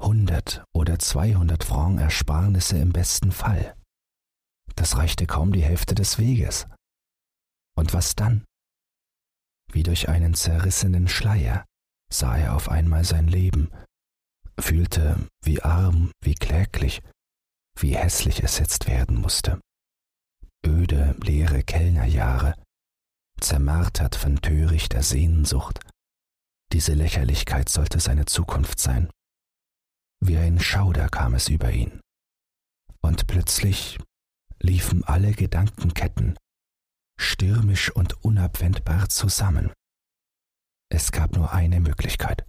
Hundert 0.00 0.64
oder 0.72 0.98
zweihundert 0.98 1.64
Franc 1.64 2.00
Ersparnisse 2.00 2.78
im 2.78 2.92
besten 2.92 3.32
Fall. 3.32 3.76
Das 4.76 4.96
reichte 4.96 5.26
kaum 5.26 5.52
die 5.52 5.64
Hälfte 5.64 5.94
des 5.94 6.18
Weges. 6.18 6.66
Und 7.76 7.92
was 7.92 8.14
dann? 8.14 8.44
Wie 9.72 9.82
durch 9.82 10.08
einen 10.08 10.34
zerrissenen 10.34 11.06
Schleier 11.06 11.66
sah 12.12 12.36
er 12.36 12.56
auf 12.56 12.68
einmal 12.68 13.04
sein 13.04 13.28
Leben, 13.28 13.70
fühlte, 14.58 15.28
wie 15.44 15.62
arm, 15.62 16.12
wie 16.22 16.34
kläglich, 16.34 17.02
wie 17.78 17.96
hässlich 17.96 18.42
es 18.42 18.58
jetzt 18.58 18.86
werden 18.86 19.20
musste. 19.20 19.60
Öde, 20.66 21.16
leere 21.22 21.62
Kellnerjahre, 21.62 22.54
zermartert 23.40 24.14
von 24.14 24.40
törichter 24.40 25.02
Sehnsucht. 25.02 25.80
Diese 26.72 26.94
Lächerlichkeit 26.94 27.68
sollte 27.68 28.00
seine 28.00 28.26
Zukunft 28.26 28.78
sein. 28.78 29.10
Wie 30.20 30.36
ein 30.36 30.60
Schauder 30.60 31.08
kam 31.08 31.34
es 31.34 31.48
über 31.48 31.72
ihn. 31.72 32.00
Und 33.00 33.26
plötzlich 33.26 33.98
liefen 34.60 35.04
alle 35.04 35.32
Gedankenketten 35.32 36.36
stürmisch 37.20 37.90
und 37.90 38.24
unabwendbar 38.24 39.08
zusammen. 39.08 39.72
Es 40.90 41.12
gab 41.12 41.36
nur 41.36 41.52
eine 41.52 41.80
Möglichkeit. 41.80 42.46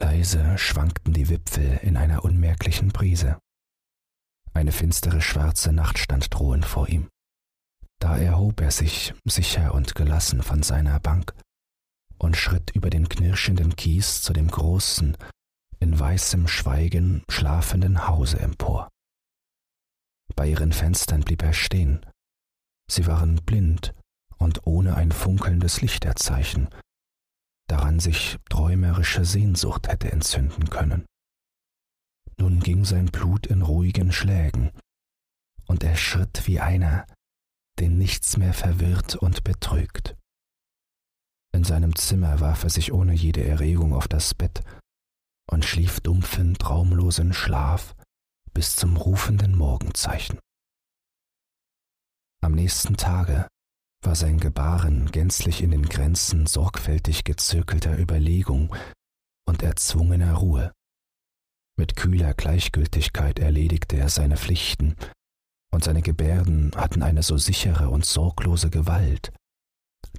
Leise 0.00 0.56
schwankten 0.56 1.12
die 1.12 1.28
Wipfel 1.28 1.78
in 1.82 1.96
einer 1.96 2.24
unmerklichen 2.24 2.88
Brise. 2.88 3.38
Eine 4.54 4.72
finstere 4.72 5.20
schwarze 5.20 5.72
Nacht 5.72 5.98
stand 5.98 6.32
drohend 6.32 6.64
vor 6.64 6.88
ihm. 6.88 7.08
Da 8.00 8.16
erhob 8.16 8.60
er 8.60 8.70
sich 8.70 9.14
sicher 9.24 9.74
und 9.74 9.94
gelassen 9.94 10.42
von 10.42 10.62
seiner 10.62 10.98
Bank 11.00 11.34
und 12.18 12.36
schritt 12.36 12.70
über 12.74 12.90
den 12.90 13.08
knirschenden 13.08 13.76
Kies 13.76 14.22
zu 14.22 14.32
dem 14.32 14.48
großen, 14.48 15.16
in 15.78 15.98
weißem 15.98 16.48
Schweigen 16.48 17.22
schlafenden 17.28 18.08
Hause 18.08 18.40
empor. 18.40 18.88
Bei 20.34 20.48
ihren 20.48 20.72
Fenstern 20.72 21.20
blieb 21.20 21.42
er 21.42 21.52
stehen. 21.52 22.04
Sie 22.90 23.06
waren 23.06 23.36
blind 23.36 23.94
und 24.38 24.66
ohne 24.66 24.96
ein 24.96 25.12
funkelndes 25.12 25.80
Lichterzeichen, 25.80 26.68
daran 27.68 28.00
sich 28.00 28.38
träumerische 28.48 29.24
Sehnsucht 29.24 29.88
hätte 29.88 30.10
entzünden 30.10 30.70
können. 30.70 31.04
Nun 32.38 32.60
ging 32.60 32.84
sein 32.84 33.06
Blut 33.06 33.46
in 33.46 33.62
ruhigen 33.62 34.12
Schlägen, 34.12 34.70
und 35.66 35.84
er 35.84 35.96
schritt 35.96 36.46
wie 36.46 36.58
einer, 36.58 37.06
den 37.80 37.98
nichts 37.98 38.36
mehr 38.36 38.54
verwirrt 38.54 39.16
und 39.16 39.42
betrügt. 39.44 40.16
In 41.52 41.64
seinem 41.64 41.96
Zimmer 41.96 42.40
warf 42.40 42.62
er 42.62 42.70
sich 42.70 42.92
ohne 42.92 43.14
jede 43.14 43.44
Erregung 43.44 43.94
auf 43.94 44.06
das 44.06 44.34
Bett 44.34 44.62
und 45.50 45.64
schlief 45.64 46.00
dumpfen, 46.00 46.54
traumlosen 46.54 47.32
Schlaf 47.32 47.96
bis 48.52 48.76
zum 48.76 48.96
rufenden 48.96 49.56
Morgenzeichen. 49.56 50.38
Am 52.42 52.52
nächsten 52.52 52.96
Tage 52.96 53.48
war 54.02 54.14
sein 54.14 54.38
Gebaren 54.38 55.10
gänzlich 55.10 55.62
in 55.62 55.72
den 55.72 55.86
Grenzen 55.86 56.46
sorgfältig 56.46 57.24
gezirkelter 57.24 57.98
Überlegung 57.98 58.74
und 59.46 59.62
erzwungener 59.62 60.34
Ruhe. 60.34 60.72
Mit 61.76 61.96
kühler 61.96 62.34
Gleichgültigkeit 62.34 63.38
erledigte 63.38 63.96
er 63.96 64.08
seine 64.08 64.36
Pflichten, 64.36 64.96
und 65.72 65.84
seine 65.84 66.02
Gebärden 66.02 66.72
hatten 66.76 67.02
eine 67.02 67.22
so 67.22 67.36
sichere 67.36 67.90
und 67.90 68.04
sorglose 68.04 68.70
Gewalt, 68.70 69.32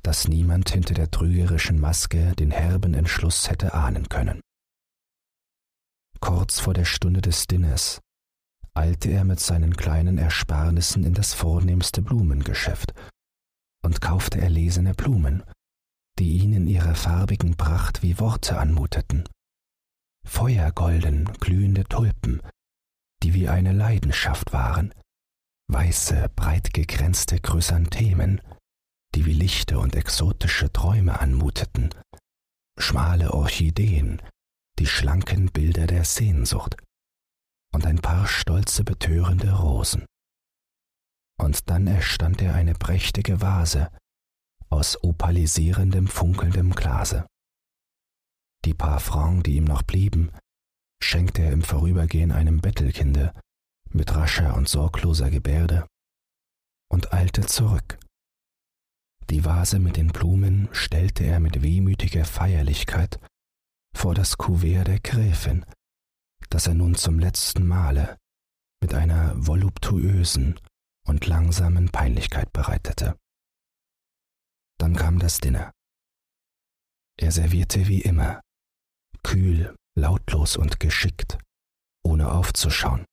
dass 0.03 0.27
niemand 0.27 0.69
hinter 0.69 0.93
der 0.93 1.11
trügerischen 1.11 1.79
Maske 1.79 2.35
den 2.35 2.51
herben 2.51 2.93
Entschluss 2.93 3.49
hätte 3.49 3.73
ahnen 3.73 4.09
können. 4.09 4.41
Kurz 6.19 6.59
vor 6.59 6.73
der 6.73 6.85
Stunde 6.85 7.21
des 7.21 7.47
Dinners 7.47 7.99
eilte 8.73 9.09
er 9.09 9.23
mit 9.23 9.39
seinen 9.39 9.75
kleinen 9.75 10.17
Ersparnissen 10.17 11.03
in 11.03 11.13
das 11.13 11.33
vornehmste 11.33 12.01
Blumengeschäft 12.01 12.93
und 13.83 14.01
kaufte 14.01 14.39
erlesene 14.39 14.93
Blumen, 14.93 15.43
die 16.19 16.37
ihn 16.37 16.53
in 16.53 16.67
ihrer 16.67 16.95
farbigen 16.95 17.57
Pracht 17.57 18.03
wie 18.03 18.19
Worte 18.19 18.57
anmuteten. 18.57 19.27
Feuergolden 20.25 21.25
glühende 21.39 21.83
Tulpen, 21.85 22.41
die 23.23 23.33
wie 23.33 23.49
eine 23.49 23.73
Leidenschaft 23.73 24.53
waren, 24.53 24.93
weiße, 25.71 26.29
breit 26.35 26.73
gekränzte 26.73 27.39
Chrysanthemen, 27.39 28.41
die 29.15 29.25
wie 29.25 29.33
lichte 29.33 29.79
und 29.79 29.95
exotische 29.95 30.71
Träume 30.71 31.19
anmuteten, 31.19 31.89
schmale 32.77 33.33
Orchideen, 33.33 34.21
die 34.79 34.87
schlanken 34.87 35.51
Bilder 35.51 35.87
der 35.87 36.05
Sehnsucht 36.05 36.75
und 37.73 37.85
ein 37.85 37.99
paar 37.99 38.27
stolze 38.27 38.83
betörende 38.83 39.51
Rosen 39.53 40.05
und 41.41 41.69
dann 41.69 41.87
erstand 41.87 42.41
er 42.41 42.53
eine 42.53 42.75
prächtige 42.75 43.41
Vase 43.41 43.91
aus 44.69 45.03
opalisierendem, 45.03 46.07
funkelndem 46.07 46.71
Glase. 46.71 47.25
Die 48.63 48.75
paar 48.75 48.99
Francs, 48.99 49.43
die 49.43 49.55
ihm 49.55 49.65
noch 49.65 49.81
blieben, 49.81 50.31
schenkte 51.03 51.41
er 51.41 51.51
im 51.51 51.63
Vorübergehen 51.63 52.31
einem 52.31 52.61
Bettelkinde 52.61 53.33
mit 53.93 54.15
rascher 54.15 54.55
und 54.55 54.67
sorgloser 54.67 55.29
Gebärde 55.29 55.87
und 56.91 57.13
eilte 57.13 57.45
zurück. 57.45 57.99
Die 59.29 59.45
Vase 59.45 59.79
mit 59.79 59.97
den 59.97 60.07
Blumen 60.07 60.67
stellte 60.73 61.23
er 61.23 61.39
mit 61.39 61.61
wehmütiger 61.61 62.25
Feierlichkeit 62.25 63.19
vor 63.95 64.15
das 64.15 64.37
Kuvert 64.37 64.87
der 64.87 64.99
Gräfin, 64.99 65.65
das 66.49 66.67
er 66.67 66.73
nun 66.73 66.95
zum 66.95 67.19
letzten 67.19 67.65
Male 67.65 68.17
mit 68.81 68.93
einer 68.93 69.33
voluptuösen, 69.35 70.59
und 71.07 71.25
langsamen 71.25 71.89
Peinlichkeit 71.89 72.51
bereitete. 72.53 73.17
Dann 74.79 74.95
kam 74.95 75.19
das 75.19 75.39
Dinner. 75.39 75.71
Er 77.17 77.31
servierte 77.31 77.87
wie 77.87 78.01
immer, 78.01 78.41
kühl, 79.23 79.75
lautlos 79.95 80.57
und 80.57 80.79
geschickt, 80.79 81.37
ohne 82.03 82.31
aufzuschauen. 82.31 83.05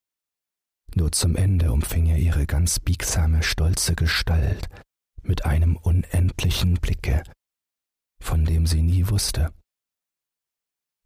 Nur 0.94 1.12
zum 1.12 1.36
Ende 1.36 1.72
umfing 1.72 2.06
er 2.06 2.18
ihre 2.18 2.46
ganz 2.46 2.80
biegsame, 2.80 3.42
stolze 3.42 3.94
Gestalt 3.94 4.68
mit 5.22 5.44
einem 5.44 5.76
unendlichen 5.76 6.74
Blicke, 6.74 7.22
von 8.22 8.44
dem 8.44 8.66
sie 8.66 8.82
nie 8.82 9.08
wusste. 9.08 9.52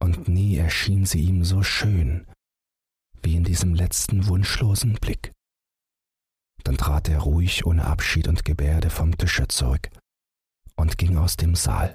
Und 0.01 0.29
nie 0.29 0.57
erschien 0.57 1.07
sie 1.07 1.21
ihm 1.21 1.45
so 1.45 1.63
schön 1.63 2.27
wie 3.23 3.37
in 3.37 3.45
diesem 3.45 3.75
letzten 3.75 4.27
wunschlosen 4.27 4.95
Blick. 4.95 5.33
Dann 6.65 6.77
trat 6.77 7.09
er 7.09 7.21
ruhig 7.21 7.67
ohne 7.67 7.85
Abschied 7.85 8.29
und 8.29 8.45
Gebärde 8.45 8.91
vom 8.91 9.17
Tische 9.17 9.47
zurück 9.49 9.91
und 10.77 10.99
ging 10.99 11.17
aus 11.17 11.37
dem 11.37 11.55
Saal. 11.55 11.95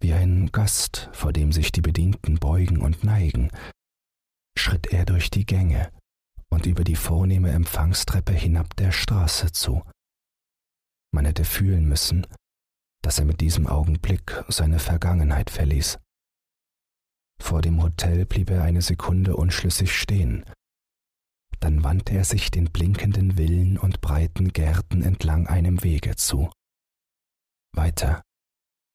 Wie 0.00 0.12
ein 0.12 0.52
Gast, 0.52 1.08
vor 1.12 1.32
dem 1.32 1.52
sich 1.52 1.72
die 1.72 1.80
Bedienten 1.80 2.38
beugen 2.38 2.80
und 2.80 3.02
neigen, 3.04 3.50
schritt 4.56 4.86
er 4.88 5.04
durch 5.04 5.30
die 5.30 5.44
Gänge 5.44 5.90
und 6.50 6.66
über 6.66 6.84
die 6.84 6.96
vornehme 6.96 7.50
Empfangstreppe 7.50 8.32
hinab 8.32 8.74
der 8.76 8.92
Straße 8.92 9.52
zu. 9.52 9.82
Man 11.12 11.24
hätte 11.24 11.44
fühlen 11.44 11.88
müssen, 11.88 12.26
dass 13.02 13.18
er 13.18 13.24
mit 13.24 13.40
diesem 13.40 13.66
Augenblick 13.66 14.44
seine 14.48 14.78
Vergangenheit 14.78 15.50
verließ. 15.50 15.98
Vor 17.40 17.62
dem 17.62 17.82
Hotel 17.82 18.26
blieb 18.26 18.50
er 18.50 18.62
eine 18.62 18.82
Sekunde 18.82 19.36
unschlüssig 19.36 19.96
stehen, 19.96 20.44
dann 21.60 21.82
wandte 21.82 22.14
er 22.14 22.24
sich 22.24 22.50
den 22.50 22.66
blinkenden 22.70 23.36
Villen 23.36 23.78
und 23.78 24.00
breiten 24.00 24.52
Gärten 24.52 25.02
entlang 25.02 25.46
einem 25.46 25.82
Wege 25.82 26.16
zu. 26.16 26.50
Weiter, 27.74 28.22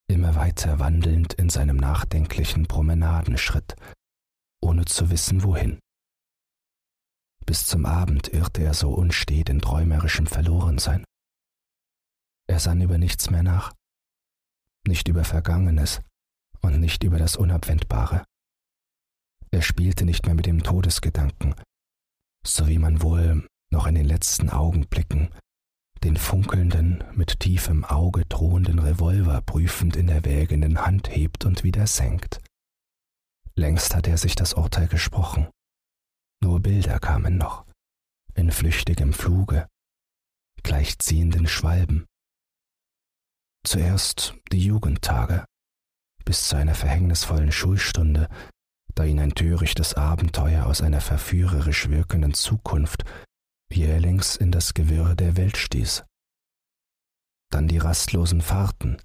immer 0.08 0.36
weiter 0.36 0.80
wandelnd 0.80 1.34
in 1.34 1.50
seinem 1.50 1.78
nachdenklichen 1.78 2.68
Promenadenschritt, 2.68 3.76
ohne 4.62 4.86
zu 4.86 5.10
wissen 5.10 5.44
wohin. 5.44 5.80
Bis 7.46 7.66
zum 7.66 7.86
Abend 7.86 8.30
irrte 8.30 8.64
er 8.64 8.74
so 8.74 8.94
unstet 8.94 9.50
in 9.50 9.60
träumerischem 9.60 10.28
Verlorensein. 10.28 11.04
Er 12.48 12.60
sann 12.60 12.82
über 12.82 12.98
nichts 12.98 13.30
mehr 13.30 13.44
nach, 13.44 13.74
nicht 14.88 15.08
über 15.08 15.24
Vergangenes 15.24 16.02
und 16.62 16.80
nicht 16.80 17.04
über 17.04 17.18
das 17.18 17.36
Unabwendbare. 17.36 18.24
Er 19.52 19.62
spielte 19.62 20.06
nicht 20.06 20.26
mehr 20.26 20.36
mit 20.36 20.46
dem 20.46 20.64
Todesgedanken, 20.64 21.56
so 22.46 22.68
wie 22.68 22.80
man 22.80 23.02
wohl 23.02 23.48
noch 23.72 23.88
in 23.88 23.96
den 23.96 24.06
letzten 24.06 24.50
Augenblicken 24.50 25.30
den 26.04 26.18
funkelnden, 26.18 27.04
mit 27.14 27.40
tiefem 27.40 27.86
Auge 27.86 28.26
drohenden 28.26 28.80
Revolver 28.80 29.42
prüfend 29.42 29.96
in 29.96 30.08
der 30.08 30.26
wägenden 30.26 30.86
Hand 30.86 31.10
hebt 31.10 31.46
und 31.46 31.64
wieder 31.64 31.88
senkt. 31.88 32.40
Längst 33.56 33.96
hatte 33.96 34.10
er 34.10 34.18
sich 34.18 34.36
das 34.36 34.54
Urteil 34.54 34.88
gesprochen. 34.88 35.48
Nur 36.44 36.60
Bilder 36.60 37.00
kamen 37.00 37.38
noch, 37.38 37.66
in 38.34 38.52
flüchtigem 38.52 39.14
Fluge, 39.14 39.66
gleichziehenden 40.62 41.48
Schwalben. 41.48 42.06
Zuerst 43.66 44.36
die 44.52 44.60
Jugendtage, 44.60 45.46
bis 46.26 46.50
zu 46.50 46.58
einer 46.58 46.76
verhängnisvollen 46.76 47.54
Schulstunde, 47.54 48.28
da 48.94 49.06
ihn 49.06 49.22
ein 49.22 49.36
törichtes 49.36 49.94
Abenteuer 49.94 50.66
aus 50.66 50.82
einer 50.82 51.00
verführerisch 51.00 51.88
wirkenden 51.88 52.34
Zukunft 52.34 53.06
jählings 53.72 54.36
in 54.36 54.52
das 54.52 54.74
Gewirr 54.74 55.16
der 55.16 55.38
Welt 55.38 55.56
stieß. 55.56 56.04
Dann 57.52 57.70
die 57.70 57.78
rastlosen 57.78 58.42
Fahrten, 58.42 59.02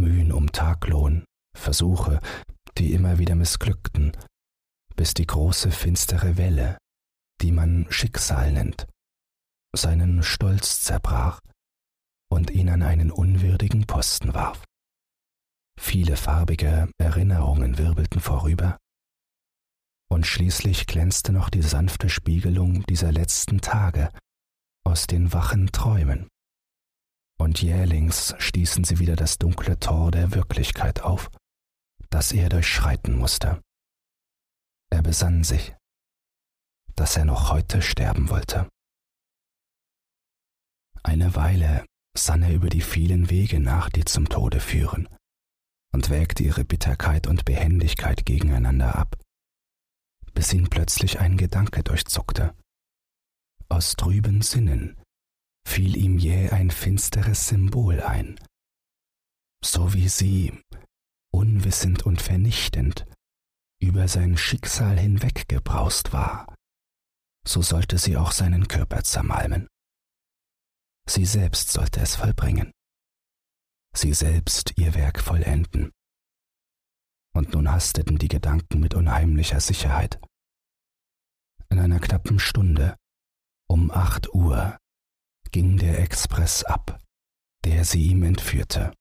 Mühen 0.00 0.32
um 0.32 0.50
Taglohn, 0.52 1.26
Versuche, 1.54 2.18
die 2.78 2.94
immer 2.94 3.18
wieder 3.18 3.34
missglückten, 3.34 4.16
bis 4.96 5.14
die 5.14 5.26
große 5.26 5.70
finstere 5.70 6.36
Welle, 6.36 6.78
die 7.40 7.52
man 7.52 7.86
Schicksal 7.90 8.52
nennt, 8.52 8.86
seinen 9.74 10.22
Stolz 10.22 10.80
zerbrach 10.80 11.40
und 12.30 12.50
ihn 12.50 12.68
an 12.68 12.82
einen 12.82 13.10
unwürdigen 13.10 13.86
Posten 13.86 14.34
warf. 14.34 14.64
Viele 15.78 16.16
farbige 16.16 16.88
Erinnerungen 16.98 17.78
wirbelten 17.78 18.20
vorüber, 18.20 18.78
und 20.12 20.26
schließlich 20.26 20.86
glänzte 20.86 21.32
noch 21.32 21.48
die 21.48 21.62
sanfte 21.62 22.10
Spiegelung 22.10 22.84
dieser 22.84 23.10
letzten 23.10 23.62
Tage 23.62 24.10
aus 24.84 25.06
den 25.06 25.32
wachen 25.32 25.72
Träumen. 25.72 26.28
Und 27.40 27.62
jählings 27.62 28.34
stießen 28.38 28.84
sie 28.84 28.98
wieder 28.98 29.16
das 29.16 29.38
dunkle 29.38 29.80
Tor 29.80 30.10
der 30.10 30.34
Wirklichkeit 30.34 31.00
auf, 31.00 31.30
das 32.10 32.32
er 32.32 32.50
durchschreiten 32.50 33.16
musste. 33.16 33.62
Er 35.02 35.08
besann 35.08 35.42
sich, 35.42 35.74
dass 36.94 37.16
er 37.16 37.24
noch 37.24 37.50
heute 37.50 37.82
sterben 37.82 38.30
wollte. 38.30 38.68
Eine 41.02 41.34
Weile 41.34 41.84
sann 42.16 42.42
er 42.42 42.54
über 42.54 42.68
die 42.68 42.82
vielen 42.82 43.28
Wege 43.28 43.58
nach, 43.58 43.90
die 43.90 44.04
zum 44.04 44.28
Tode 44.28 44.60
führen, 44.60 45.08
und 45.92 46.08
wägte 46.08 46.44
ihre 46.44 46.64
Bitterkeit 46.64 47.26
und 47.26 47.44
Behendigkeit 47.44 48.24
gegeneinander 48.24 48.94
ab 48.94 49.16
bis 50.34 50.52
ihn 50.52 50.68
plötzlich 50.68 51.20
ein 51.20 51.36
Gedanke 51.36 51.82
durchzuckte. 51.82 52.54
Aus 53.68 53.96
trüben 53.96 54.42
Sinnen 54.42 55.00
fiel 55.66 55.96
ihm 55.96 56.18
jäh 56.18 56.50
ein 56.50 56.70
finsteres 56.70 57.48
Symbol 57.48 58.00
ein, 58.00 58.38
so 59.64 59.94
wie 59.94 60.08
sie, 60.08 60.52
unwissend 61.32 62.04
und 62.04 62.20
vernichtend, 62.20 63.06
über 63.82 64.08
sein 64.08 64.36
Schicksal 64.36 64.98
hinweggebraust 64.98 66.12
war, 66.12 66.54
so 67.46 67.62
sollte 67.62 67.98
sie 67.98 68.16
auch 68.16 68.32
seinen 68.32 68.68
Körper 68.68 69.02
zermalmen. 69.02 69.68
Sie 71.08 71.26
selbst 71.26 71.72
sollte 71.72 72.00
es 72.00 72.14
vollbringen, 72.16 72.70
sie 73.94 74.14
selbst 74.14 74.78
ihr 74.78 74.94
Werk 74.94 75.20
vollenden 75.20 75.90
und 77.34 77.54
nun 77.54 77.70
hasteten 77.70 78.18
die 78.18 78.28
Gedanken 78.28 78.80
mit 78.80 78.94
unheimlicher 78.94 79.60
Sicherheit. 79.60 80.20
In 81.70 81.78
einer 81.78 82.00
knappen 82.00 82.38
Stunde, 82.38 82.96
um 83.68 83.90
acht 83.90 84.34
Uhr, 84.34 84.78
ging 85.50 85.78
der 85.78 86.00
Express 86.00 86.64
ab, 86.64 87.00
der 87.64 87.84
sie 87.84 88.06
ihm 88.06 88.22
entführte. 88.22 88.92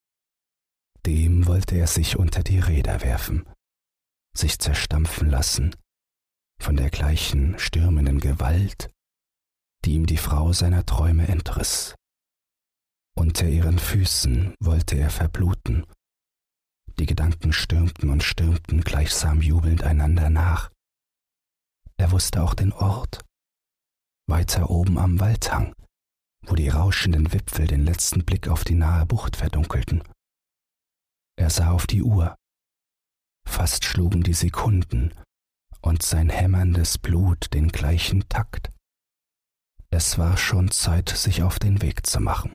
Dem 1.06 1.48
wollte 1.48 1.76
er 1.76 1.88
sich 1.88 2.17
unter 2.17 2.44
die 2.44 2.60
Räder 2.60 3.02
werfen, 3.02 3.51
sich 4.36 4.60
zerstampfen 4.60 5.30
lassen 5.30 5.76
von 6.60 6.76
der 6.76 6.89
gleichen 6.89 7.58
stürmenden 7.60 8.20
Gewalt, 8.20 8.91
die 9.84 9.94
ihm 9.94 10.06
die 10.06 10.17
Frau 10.17 10.54
seiner 10.54 10.86
Träume 10.86 11.28
entriss. 11.28 11.96
Unter 13.17 13.48
ihren 13.48 13.80
Füßen 13.80 14.56
wollte 14.60 14.96
er 14.96 15.10
verbluten 15.10 15.86
die 17.02 17.08
Gedanken 17.08 17.52
stürmten 17.52 18.12
und 18.12 18.22
stürmten 18.22 18.82
gleichsam 18.82 19.41
jubelnd 19.41 19.84
einander 19.84 20.30
nach. 20.30 20.70
Er 21.98 22.12
wusste 22.12 22.44
auch 22.44 22.54
den 22.54 22.74
Ort. 22.74 23.22
Weiter 24.28 24.70
oben 24.70 25.00
am 25.00 25.20
Waldhang, 25.20 25.74
wo 26.46 26.54
die 26.54 26.70
rauschenden 26.70 27.34
Wipfel 27.34 27.65
den 27.65 27.86
letzten 27.86 28.24
Blick 28.24 28.48
auf 28.48 28.63
die 28.63 28.76
nahe 28.76 29.08
Bucht 29.08 29.36
verdunkelten. 29.36 30.04
Er 31.38 31.50
sah 31.50 31.72
auf 31.72 31.88
die 31.88 32.04
Uhr. 32.04 32.36
Fast 33.47 33.86
schlugen 33.86 34.23
die 34.23 34.34
Sekunden 34.34 35.13
und 35.82 36.04
sein 36.04 36.30
hämmerndes 36.30 36.97
Blut 36.97 37.54
den 37.54 37.69
gleichen 37.69 38.27
Takt. 38.30 38.71
Es 39.89 40.17
war 40.17 40.38
schon 40.38 40.71
Zeit, 40.71 41.10
sich 41.10 41.43
auf 41.43 41.60
den 41.60 41.82
Weg 41.82 42.06
zu 42.06 42.19
machen. 42.19 42.54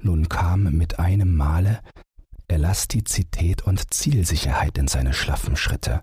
Nun 0.00 0.28
kam 0.28 0.64
mit 0.76 0.98
einem 0.98 1.34
Male 1.34 1.82
Elastizität 2.48 3.62
und 3.62 3.92
Zielsicherheit 3.92 4.78
in 4.78 4.88
seine 4.88 5.14
schlaffen 5.14 5.56
Schritte. 5.56 6.02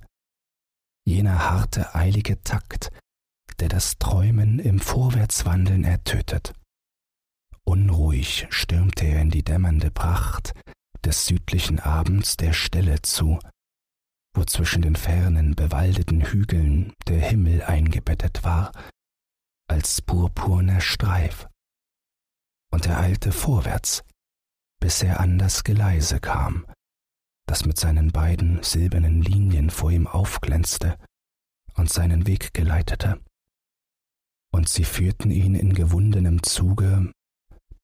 Jener 1.05 1.49
harte, 1.49 1.95
eilige 1.95 2.41
Takt, 2.43 2.91
der 3.59 3.69
das 3.69 3.97
Träumen 3.97 4.59
im 4.59 4.79
Vorwärtswandeln 4.79 5.83
ertötet. 5.83 6.53
Unruhig 7.63 8.47
stürmte 8.49 9.05
er 9.05 9.21
in 9.21 9.29
die 9.29 9.43
dämmernde 9.43 9.91
Pracht 9.91 10.53
des 11.05 11.25
südlichen 11.25 11.79
Abends 11.79 12.37
der 12.37 12.53
Stelle 12.53 13.01
zu, 13.01 13.39
wo 14.33 14.43
zwischen 14.43 14.81
den 14.81 14.95
fernen, 14.95 15.55
bewaldeten 15.55 16.21
Hügeln 16.21 16.93
der 17.07 17.19
Himmel 17.19 17.63
eingebettet 17.63 18.43
war, 18.43 18.71
als 19.67 20.01
purpurner 20.01 20.81
Streif. 20.81 21.47
Und 22.71 22.85
er 22.85 22.99
eilte 22.99 23.31
vorwärts, 23.31 24.03
bis 24.79 25.01
er 25.03 25.19
an 25.19 25.39
das 25.39 25.63
Geleise 25.63 26.19
kam, 26.19 26.65
das 27.47 27.65
mit 27.65 27.79
seinen 27.79 28.11
beiden 28.11 28.61
silbernen 28.61 29.21
Linien 29.21 29.69
vor 29.69 29.91
ihm 29.91 30.07
aufglänzte 30.07 30.97
und 31.73 31.91
seinen 31.91 32.27
Weg 32.27 32.53
geleitete. 32.53 33.19
Und 34.51 34.69
sie 34.69 34.85
führten 34.85 35.31
ihn 35.31 35.55
in 35.55 35.73
gewundenem 35.73 36.43
Zuge 36.43 37.11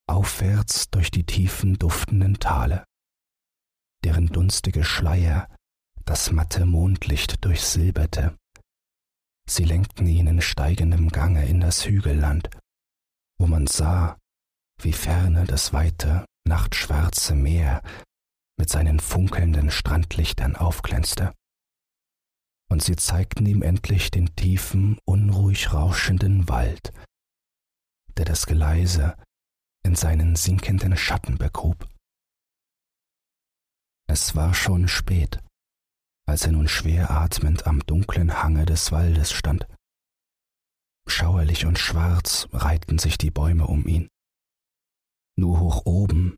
aufwärts 0.07 0.89
durch 0.89 1.11
die 1.11 1.25
tiefen 1.25 1.77
duftenden 1.77 2.39
Tale, 2.39 2.85
deren 4.05 4.27
dunstige 4.27 4.83
Schleier 4.83 5.49
das 6.05 6.31
matte 6.31 6.67
Mondlicht 6.67 7.43
durchsilberte. 7.43 8.37
Sie 9.49 9.63
lenkten 9.63 10.05
ihn 10.05 10.27
in 10.27 10.41
steigendem 10.41 11.09
Gange 11.09 11.47
in 11.47 11.59
das 11.59 11.87
Hügelland, 11.87 12.49
wo 13.39 13.47
man 13.47 13.65
sah, 13.65 14.19
wie 14.79 14.93
ferne 14.93 15.45
das 15.45 15.73
weite, 15.73 16.23
nachtschwarze 16.47 17.33
Meer 17.33 17.81
mit 18.59 18.69
seinen 18.69 18.99
funkelnden 18.99 19.71
Strandlichtern 19.71 20.55
aufglänzte. 20.55 21.33
Und 22.69 22.83
sie 22.83 22.95
zeigten 22.95 23.47
ihm 23.47 23.63
endlich 23.63 24.11
den 24.11 24.35
tiefen, 24.35 24.99
unruhig 25.05 25.73
rauschenden 25.73 26.47
Wald, 26.47 26.93
der 28.17 28.25
das 28.25 28.45
Geleise 28.45 29.17
in 29.83 29.95
seinen 29.95 30.35
sinkenden 30.35 30.95
Schatten 30.95 31.39
begrub. 31.39 31.87
Es 34.07 34.35
war 34.35 34.53
schon 34.53 34.87
spät, 34.87 35.39
als 36.27 36.45
er 36.45 36.51
nun 36.51 36.67
schwer 36.67 37.11
atmend 37.11 37.67
am 37.67 37.79
dunklen 37.85 38.41
Hange 38.41 38.65
des 38.65 38.91
Waldes 38.91 39.31
stand. 39.31 39.67
Schauerlich 41.07 41.65
und 41.65 41.77
schwarz 41.77 42.47
reihten 42.51 42.97
sich 42.97 43.17
die 43.17 43.31
Bäume 43.31 43.67
um 43.67 43.85
ihn. 43.85 44.07
Nur 45.37 45.59
hoch 45.59 45.85
oben, 45.85 46.35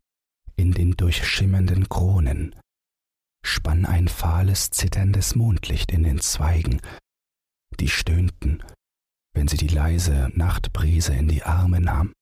in 0.56 0.72
den 0.72 0.92
durchschimmernden 0.92 1.88
Kronen, 1.88 2.54
spann 3.44 3.86
ein 3.86 4.08
fahles, 4.08 4.70
zitterndes 4.70 5.36
Mondlicht 5.36 5.92
in 5.92 6.02
den 6.02 6.20
Zweigen, 6.20 6.80
die 7.78 7.88
stöhnten, 7.88 8.62
wenn 9.34 9.48
sie 9.48 9.56
die 9.56 9.68
leise 9.68 10.30
Nachtbrise 10.34 11.14
in 11.14 11.28
die 11.28 11.44
Arme 11.44 11.80
nahm. 11.80 12.12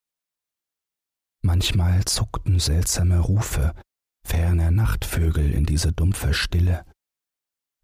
Manchmal 1.43 2.05
zuckten 2.05 2.59
seltsame 2.61 3.21
Rufe 3.21 3.75
ferner 4.27 4.73
Nachtvögel 4.73 5.53
in 5.53 5.65
diese 5.65 5.93
dumpfe 5.93 6.35
Stille. 6.35 6.85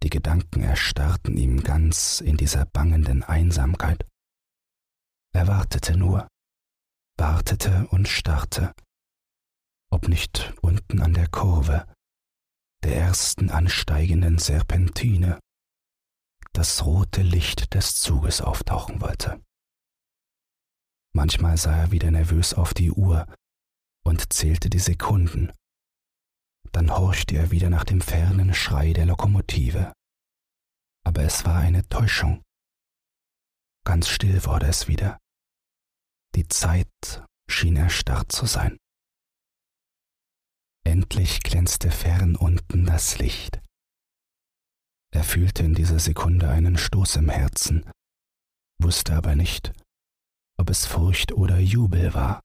Die 0.02 0.10
Gedanken 0.10 0.62
erstarrten 0.62 1.36
ihm 1.36 1.62
ganz 1.62 2.20
in 2.20 2.36
dieser 2.36 2.66
bangenden 2.66 3.22
Einsamkeit. 3.22 4.04
Er 5.32 5.46
wartete 5.46 5.96
nur, 5.96 6.26
wartete 7.16 7.86
und 7.88 8.08
starrte, 8.08 8.74
ob 9.90 10.08
nicht 10.08 10.52
unten 10.60 11.00
an 11.00 11.14
der 11.14 11.28
Kurve, 11.28 11.86
der 12.82 12.96
ersten 12.96 13.50
ansteigenden 13.50 14.38
Serpentine, 14.38 15.38
das 16.52 16.84
rote 16.84 17.22
Licht 17.22 17.72
des 17.74 17.94
Zuges 17.94 18.40
auftauchen 18.40 19.00
wollte. 19.00 19.40
Manchmal 21.14 21.56
sah 21.56 21.76
er 21.76 21.92
wieder 21.92 22.10
nervös 22.10 22.52
auf 22.52 22.74
die 22.74 22.90
Uhr 22.90 23.32
und 24.04 24.32
zählte 24.32 24.68
die 24.68 24.80
Sekunden. 24.80 25.52
Dann 26.72 26.90
horchte 26.90 27.36
er 27.36 27.50
wieder 27.50 27.70
nach 27.70 27.84
dem 27.84 28.00
fernen 28.00 28.54
Schrei 28.54 28.92
der 28.92 29.06
Lokomotive. 29.06 29.92
Aber 31.04 31.22
es 31.22 31.44
war 31.44 31.58
eine 31.58 31.86
Täuschung. 31.88 32.42
Ganz 33.84 34.08
still 34.08 34.44
wurde 34.44 34.66
es 34.66 34.88
wieder. 34.88 35.18
Die 36.34 36.48
Zeit 36.48 37.24
schien 37.48 37.76
erstarrt 37.76 38.32
zu 38.32 38.46
sein. 38.46 38.78
Endlich 40.84 41.42
glänzte 41.42 41.90
fern 41.90 42.36
unten 42.36 42.86
das 42.86 43.18
Licht. 43.18 43.60
Er 45.12 45.24
fühlte 45.24 45.62
in 45.62 45.74
dieser 45.74 45.98
Sekunde 45.98 46.48
einen 46.48 46.78
Stoß 46.78 47.16
im 47.16 47.28
Herzen, 47.28 47.84
wusste 48.78 49.14
aber 49.14 49.36
nicht, 49.36 49.72
ob 50.58 50.70
es 50.70 50.86
Furcht 50.86 51.32
oder 51.32 51.58
Jubel 51.58 52.14
war. 52.14 52.40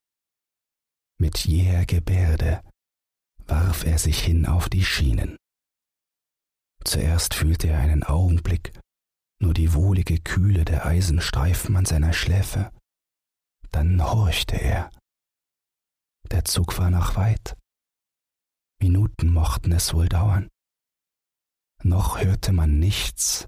Mit 1.19 1.45
jäher 1.45 1.85
Gebärde 1.85 2.61
warf 3.47 3.85
er 3.85 3.97
sich 3.97 4.19
hin 4.19 4.45
auf 4.45 4.69
die 4.69 4.83
Schienen. 4.85 5.37
Zuerst 6.83 7.33
fühlte 7.33 7.67
er 7.67 7.79
einen 7.79 8.03
Augenblick 8.03 8.71
nur 9.39 9.53
die 9.53 9.73
wohlige 9.73 10.19
Kühle 10.19 10.65
der 10.65 10.85
Eisenstreifen 10.85 11.75
an 11.75 11.85
seiner 11.85 12.13
Schläfe, 12.13 12.71
dann 13.71 14.03
horchte 14.03 14.55
er. 14.55 14.89
Der 16.31 16.43
Zug 16.45 16.77
war 16.77 16.89
noch 16.89 17.15
weit. 17.15 17.55
Minuten 18.81 19.31
mochten 19.31 19.71
es 19.71 19.93
wohl 19.93 20.09
dauern. 20.09 20.49
Noch 21.83 22.19
hörte 22.19 22.51
man 22.51 22.79
nichts 22.79 23.45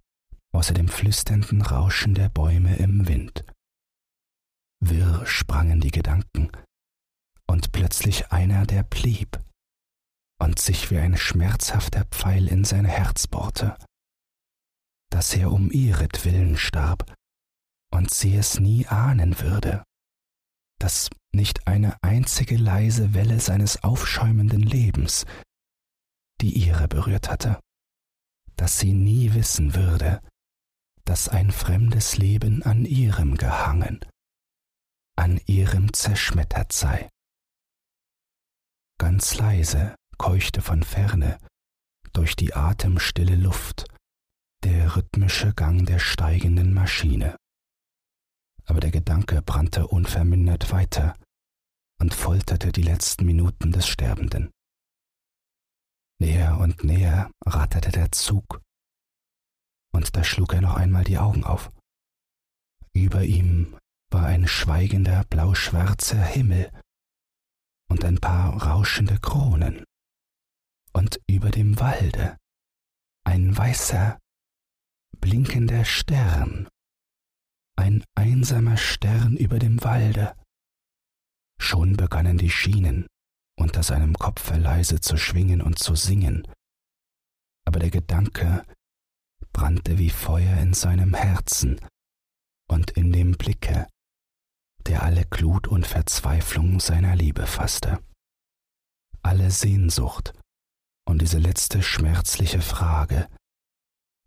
außer 0.52 0.74
dem 0.74 0.88
flüsternden 0.88 1.62
Rauschen 1.62 2.16
der 2.16 2.30
Bäume 2.30 2.76
im 2.78 3.08
Wind. 3.08 3.46
Wirr 4.82 5.26
sprangen 5.26 5.82
die 5.82 5.92
Gedanken, 5.92 6.52
und 7.48 7.72
plötzlich 7.72 8.32
einer, 8.32 8.66
der 8.66 8.84
blieb 8.84 9.40
und 10.40 10.60
sich 10.60 10.90
wie 10.92 10.98
ein 10.98 11.18
schmerzhafter 11.18 12.06
Pfeil 12.06 12.48
in 12.48 12.64
sein 12.64 12.86
Herz 12.86 13.28
bohrte, 13.28 13.78
dass 15.10 15.34
er 15.36 15.52
um 15.52 15.72
ihretwillen 15.72 16.58
starb 16.58 17.14
und 17.92 18.12
sie 18.12 18.36
es 18.36 18.60
nie 18.60 18.88
ahnen 18.88 19.40
würde, 19.40 19.84
dass 20.80 21.10
nicht 21.34 21.68
eine 21.68 22.02
einzige 22.02 22.58
leise 22.58 23.14
Welle 23.14 23.40
seines 23.40 23.84
aufschäumenden 23.84 24.62
Lebens 24.62 25.26
die 26.42 26.54
ihre 26.54 26.88
berührt 26.88 27.30
hatte, 27.30 27.60
dass 28.56 28.80
sie 28.80 28.94
nie 28.94 29.34
wissen 29.34 29.76
würde, 29.76 30.22
dass 31.06 31.30
ein 31.30 31.52
fremdes 31.52 32.18
Leben 32.18 32.64
an 32.64 32.86
ihrem 32.86 33.36
gehangen, 33.36 34.00
an 35.18 35.40
ihrem 35.46 35.94
zerschmettert 35.94 36.72
sei. 36.72 37.10
Ganz 38.98 39.36
leise 39.36 39.96
keuchte 40.20 40.62
von 40.62 40.84
ferne 40.84 41.40
durch 42.14 42.36
die 42.36 42.54
atemstille 42.54 43.36
Luft 43.36 43.86
der 44.64 44.96
rhythmische 44.96 45.54
Gang 45.54 45.88
der 45.88 45.98
steigenden 45.98 46.74
Maschine. 46.74 47.36
Aber 48.66 48.82
der 48.82 48.92
Gedanke 48.92 49.42
brannte 49.42 49.88
unvermindert 49.88 50.72
weiter 50.72 51.16
und 52.00 52.14
folterte 52.14 52.72
die 52.72 52.84
letzten 52.84 53.26
Minuten 53.26 53.72
des 53.72 53.88
Sterbenden. 53.88 54.52
Näher 56.22 56.60
und 56.60 56.84
näher 56.84 57.32
ratterte 57.46 57.92
der 57.92 58.12
Zug, 58.12 58.62
und 59.94 60.16
da 60.16 60.24
schlug 60.24 60.54
er 60.54 60.62
noch 60.62 60.76
einmal 60.76 61.06
die 61.06 61.18
Augen 61.18 61.46
auf. 61.46 61.72
Über 62.94 63.24
ihm 63.24 63.78
war 64.12 64.26
ein 64.26 64.48
schweigender 64.48 65.24
blauschwarzer 65.30 66.22
Himmel 66.22 66.70
und 67.90 68.04
ein 68.04 68.18
paar 68.18 68.62
rauschende 68.62 69.18
Kronen, 69.20 69.86
und 70.94 71.20
über 71.28 71.52
dem 71.52 71.80
Walde 71.80 72.38
ein 73.26 73.56
weißer, 73.56 74.18
blinkender 75.20 75.86
Stern, 75.86 76.68
ein 77.76 78.04
einsamer 78.16 78.78
Stern 78.78 79.38
über 79.38 79.60
dem 79.60 79.84
Walde. 79.84 80.36
Schon 81.62 81.96
begannen 81.96 82.38
die 82.38 82.50
Schienen 82.50 83.08
unter 83.58 83.84
seinem 83.84 84.16
Kopfe 84.16 84.56
leise 84.56 85.00
zu 85.00 85.18
schwingen 85.18 85.62
und 85.62 85.78
zu 85.78 85.96
singen, 85.96 86.48
aber 87.66 87.80
der 87.80 87.92
Gedanke 87.92 88.66
brannte 89.54 89.98
wie 89.98 90.10
Feuer 90.10 90.58
in 90.58 90.74
seinem 90.74 91.14
Herzen 91.14 91.80
und 92.68 92.92
in 92.92 93.12
dem 93.12 93.34
Blicke, 93.34 93.88
der 94.88 95.04
alle 95.04 95.26
Glut 95.26 95.68
und 95.68 95.86
Verzweiflung 95.86 96.80
seiner 96.80 97.16
Liebe 97.16 97.46
fasste. 97.46 98.00
Alle 99.22 99.52
Sehnsucht 99.52 100.34
und 101.10 101.24
diese 101.24 101.40
letzte 101.40 101.82
schmerzliche 101.82 102.62
Frage 102.62 103.28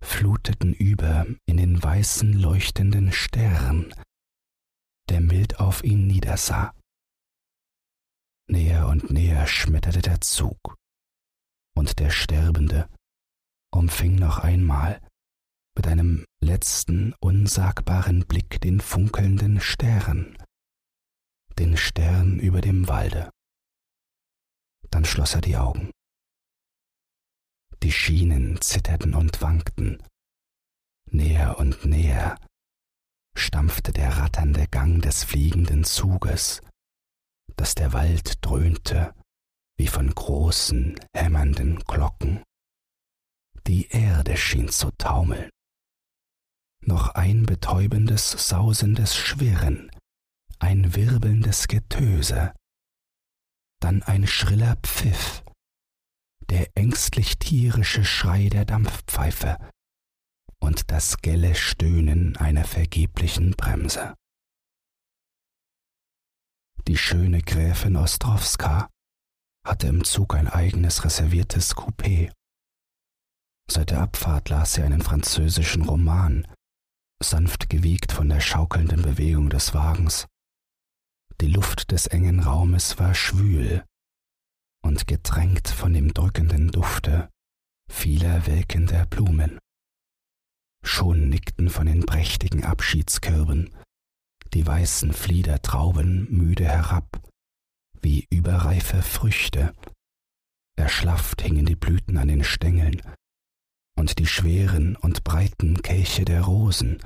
fluteten 0.02 0.74
über 0.74 1.26
in 1.46 1.56
den 1.56 1.80
weißen 1.80 2.32
leuchtenden 2.32 3.12
Stern, 3.12 3.94
der 5.08 5.20
mild 5.20 5.60
auf 5.60 5.84
ihn 5.84 6.08
niedersah. 6.08 6.74
Näher 8.50 8.88
und 8.88 9.10
näher 9.10 9.46
schmetterte 9.46 10.02
der 10.02 10.20
Zug, 10.22 10.76
und 11.76 12.00
der 12.00 12.10
Sterbende 12.10 12.88
umfing 13.72 14.16
noch 14.16 14.40
einmal 14.40 15.00
mit 15.76 15.86
einem 15.86 16.26
letzten 16.42 17.14
unsagbaren 17.20 18.26
Blick 18.26 18.60
den 18.60 18.80
funkelnden 18.80 19.60
Stern, 19.60 20.36
den 21.60 21.76
Stern 21.76 22.40
über 22.40 22.60
dem 22.60 22.88
Walde. 22.88 23.30
Dann 24.90 25.04
schloss 25.04 25.36
er 25.36 25.42
die 25.42 25.56
Augen. 25.56 25.92
Die 27.82 27.90
Schienen 27.90 28.60
zitterten 28.60 29.14
und 29.14 29.42
wankten. 29.42 30.00
Näher 31.10 31.58
und 31.58 31.84
näher 31.84 32.38
stampfte 33.36 33.92
der 33.92 34.18
ratternde 34.18 34.68
Gang 34.68 35.02
des 35.02 35.24
fliegenden 35.24 35.82
Zuges, 35.82 36.60
dass 37.56 37.74
der 37.74 37.92
Wald 37.92 38.44
dröhnte 38.44 39.14
wie 39.76 39.88
von 39.88 40.14
großen, 40.14 40.94
hämmernden 41.12 41.80
Glocken. 41.80 42.44
Die 43.66 43.88
Erde 43.88 44.36
schien 44.36 44.68
zu 44.68 44.90
taumeln. 44.92 45.50
Noch 46.84 47.10
ein 47.10 47.46
betäubendes, 47.46 48.30
sausendes 48.48 49.16
Schwirren, 49.16 49.90
ein 50.60 50.94
wirbelndes 50.94 51.66
Getöse, 51.66 52.52
dann 53.80 54.02
ein 54.04 54.26
schriller 54.28 54.76
Pfiff, 54.76 55.42
der 56.52 56.68
ängstlich 56.74 57.38
tierische 57.38 58.04
Schrei 58.04 58.50
der 58.50 58.66
Dampfpfeife 58.66 59.56
und 60.60 60.90
das 60.90 61.16
gelle 61.22 61.54
Stöhnen 61.54 62.36
einer 62.36 62.64
vergeblichen 62.64 63.52
Bremse. 63.52 64.14
Die 66.86 66.98
schöne 66.98 67.40
Gräfin 67.40 67.96
Ostrowska 67.96 68.90
hatte 69.66 69.86
im 69.86 70.04
Zug 70.04 70.34
ein 70.34 70.46
eigenes 70.46 71.06
reserviertes 71.06 71.74
Coupé. 71.74 72.30
Seit 73.70 73.88
der 73.88 74.02
Abfahrt 74.02 74.50
las 74.50 74.74
sie 74.74 74.82
einen 74.82 75.00
französischen 75.00 75.84
Roman, 75.84 76.46
sanft 77.22 77.70
gewiegt 77.70 78.12
von 78.12 78.28
der 78.28 78.40
schaukelnden 78.40 79.00
Bewegung 79.00 79.48
des 79.48 79.72
Wagens. 79.72 80.26
Die 81.40 81.46
Luft 81.46 81.92
des 81.92 82.08
engen 82.08 82.40
Raumes 82.40 82.98
war 82.98 83.14
schwül 83.14 83.86
und 84.82 85.06
getränkt 85.06 85.68
von 85.68 85.92
dem 85.92 86.12
drückenden 86.12 86.70
Dufte 86.70 87.28
vieler 87.90 88.46
welkender 88.46 89.06
Blumen. 89.06 89.58
Schon 90.84 91.28
nickten 91.28 91.70
von 91.70 91.86
den 91.86 92.04
prächtigen 92.04 92.64
Abschiedskörben 92.64 93.70
die 94.54 94.66
weißen 94.66 95.12
Fliedertrauben 95.12 96.30
müde 96.30 96.64
herab, 96.64 97.22
wie 98.00 98.26
überreife 98.30 99.02
Früchte. 99.02 99.72
Erschlafft 100.76 101.42
hingen 101.42 101.66
die 101.66 101.76
Blüten 101.76 102.18
an 102.18 102.28
den 102.28 102.44
Stängeln, 102.44 103.00
und 103.98 104.18
die 104.18 104.26
schweren 104.26 104.96
und 104.96 105.24
breiten 105.24 105.82
Kelche 105.82 106.24
der 106.24 106.42
Rosen 106.42 106.98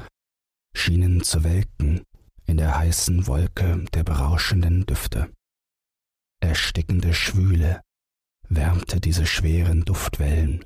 schienen 0.75 1.23
zu 1.23 1.43
welken 1.43 2.03
in 2.47 2.59
der 2.59 2.79
heißen 2.79 3.27
Wolke 3.27 3.85
der 3.93 4.05
berauschenden 4.05 4.87
Düfte. 4.87 5.33
Erstickende 6.47 7.13
Schwüle 7.13 7.83
wärmte 8.49 9.01
diese 9.01 9.27
schweren 9.27 9.85
Duftwellen, 9.85 10.65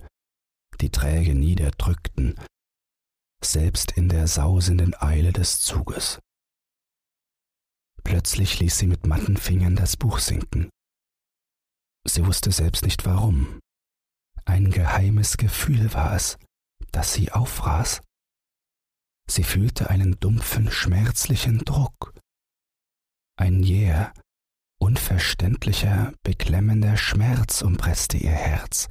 die 0.79 0.91
träge 0.91 1.35
niederdrückten, 1.35 2.39
selbst 3.43 3.93
in 3.93 4.11
der 4.11 4.29
sausenden 4.29 4.95
Eile 5.01 5.33
des 5.33 5.63
Zuges. 5.63 6.21
Plötzlich 8.05 8.61
ließ 8.61 8.77
sie 8.77 8.89
mit 8.89 9.07
matten 9.07 9.39
Fingern 9.39 9.75
das 9.75 9.97
Buch 9.97 10.19
sinken. 10.19 10.69
Sie 12.07 12.27
wusste 12.27 12.53
selbst 12.53 12.85
nicht 12.85 13.07
warum. 13.07 13.59
Ein 14.45 14.71
geheimes 14.71 15.39
Gefühl 15.39 15.95
war 15.95 16.15
es, 16.15 16.37
das 16.93 17.15
sie 17.15 17.33
aufraß. 17.33 18.03
Sie 19.27 19.45
fühlte 19.45 19.89
einen 19.89 20.21
dumpfen, 20.21 20.71
schmerzlichen 20.71 21.61
Druck. 21.61 22.13
Ein 23.39 23.63
jäher, 23.63 24.13
unverständlicher, 24.81 26.13
beklemmender 26.23 26.97
Schmerz 26.97 27.63
umpresste 27.63 28.17
ihr 28.17 28.31
Herz. 28.31 28.89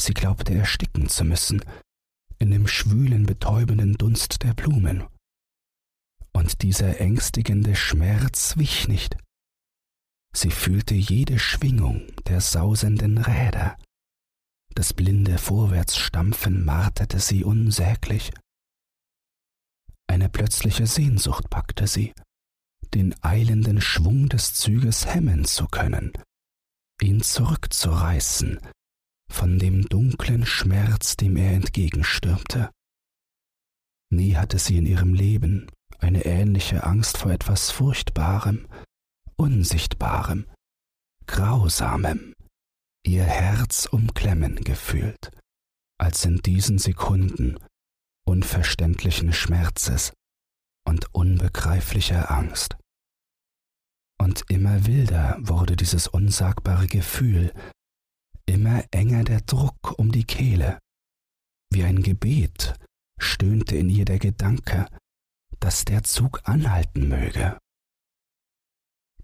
Sie 0.00 0.14
glaubte 0.14 0.54
ersticken 0.54 1.08
zu 1.08 1.24
müssen 1.24 1.62
in 2.38 2.50
dem 2.50 2.66
schwülen, 2.66 3.26
betäubenden 3.26 3.94
Dunst 3.94 4.42
der 4.42 4.54
Blumen. 4.54 5.04
Und 6.32 6.62
dieser 6.62 7.00
ängstigende 7.00 7.76
Schmerz 7.76 8.56
wich 8.56 8.88
nicht. 8.88 9.16
Sie 10.36 10.50
fühlte 10.50 10.94
jede 10.94 11.38
Schwingung 11.38 12.08
der 12.26 12.40
sausenden 12.40 13.18
Räder. 13.18 13.78
Das 14.74 14.92
blinde 14.92 15.38
Vorwärtsstampfen 15.38 16.64
marterte 16.64 17.20
sie 17.20 17.44
unsäglich. 17.44 18.32
Eine 20.08 20.28
plötzliche 20.28 20.88
Sehnsucht 20.88 21.48
packte 21.48 21.86
sie, 21.86 22.12
den 22.84 23.14
eilenden 23.22 23.80
Schwung 23.80 24.28
des 24.28 24.54
Zuges 24.54 25.06
hemmen 25.06 25.44
zu 25.44 25.66
können, 25.66 26.12
ihn 27.00 27.22
zurückzureißen 27.22 28.58
von 29.30 29.58
dem 29.58 29.88
dunklen 29.88 30.46
Schmerz, 30.46 31.16
dem 31.16 31.36
er 31.36 31.52
entgegenstürmte. 31.52 32.70
Nie 34.10 34.36
hatte 34.36 34.58
sie 34.58 34.76
in 34.78 34.86
ihrem 34.86 35.14
Leben 35.14 35.70
eine 35.98 36.24
ähnliche 36.24 36.84
Angst 36.84 37.18
vor 37.18 37.32
etwas 37.32 37.70
Furchtbarem, 37.70 38.68
Unsichtbarem, 39.36 40.46
Grausamem, 41.26 42.34
ihr 43.04 43.24
Herz 43.24 43.86
umklemmen 43.86 44.56
gefühlt, 44.56 45.30
als 45.98 46.24
in 46.24 46.38
diesen 46.38 46.78
Sekunden 46.78 47.58
unverständlichen 48.26 49.32
Schmerzes 49.32 50.12
und 50.86 51.14
unbegreiflicher 51.14 52.30
Angst. 52.30 52.76
Und 54.20 54.44
immer 54.48 54.86
wilder 54.86 55.36
wurde 55.40 55.76
dieses 55.76 56.06
unsagbare 56.06 56.86
Gefühl, 56.86 57.52
immer 58.46 58.84
enger 58.90 59.24
der 59.24 59.40
Druck 59.40 59.98
um 59.98 60.12
die 60.12 60.24
Kehle. 60.24 60.78
Wie 61.70 61.84
ein 61.84 62.02
Gebet 62.02 62.74
stöhnte 63.18 63.76
in 63.76 63.88
ihr 63.88 64.04
der 64.04 64.18
Gedanke, 64.18 64.86
dass 65.60 65.84
der 65.84 66.04
Zug 66.04 66.40
anhalten 66.44 67.08
möge. 67.08 67.58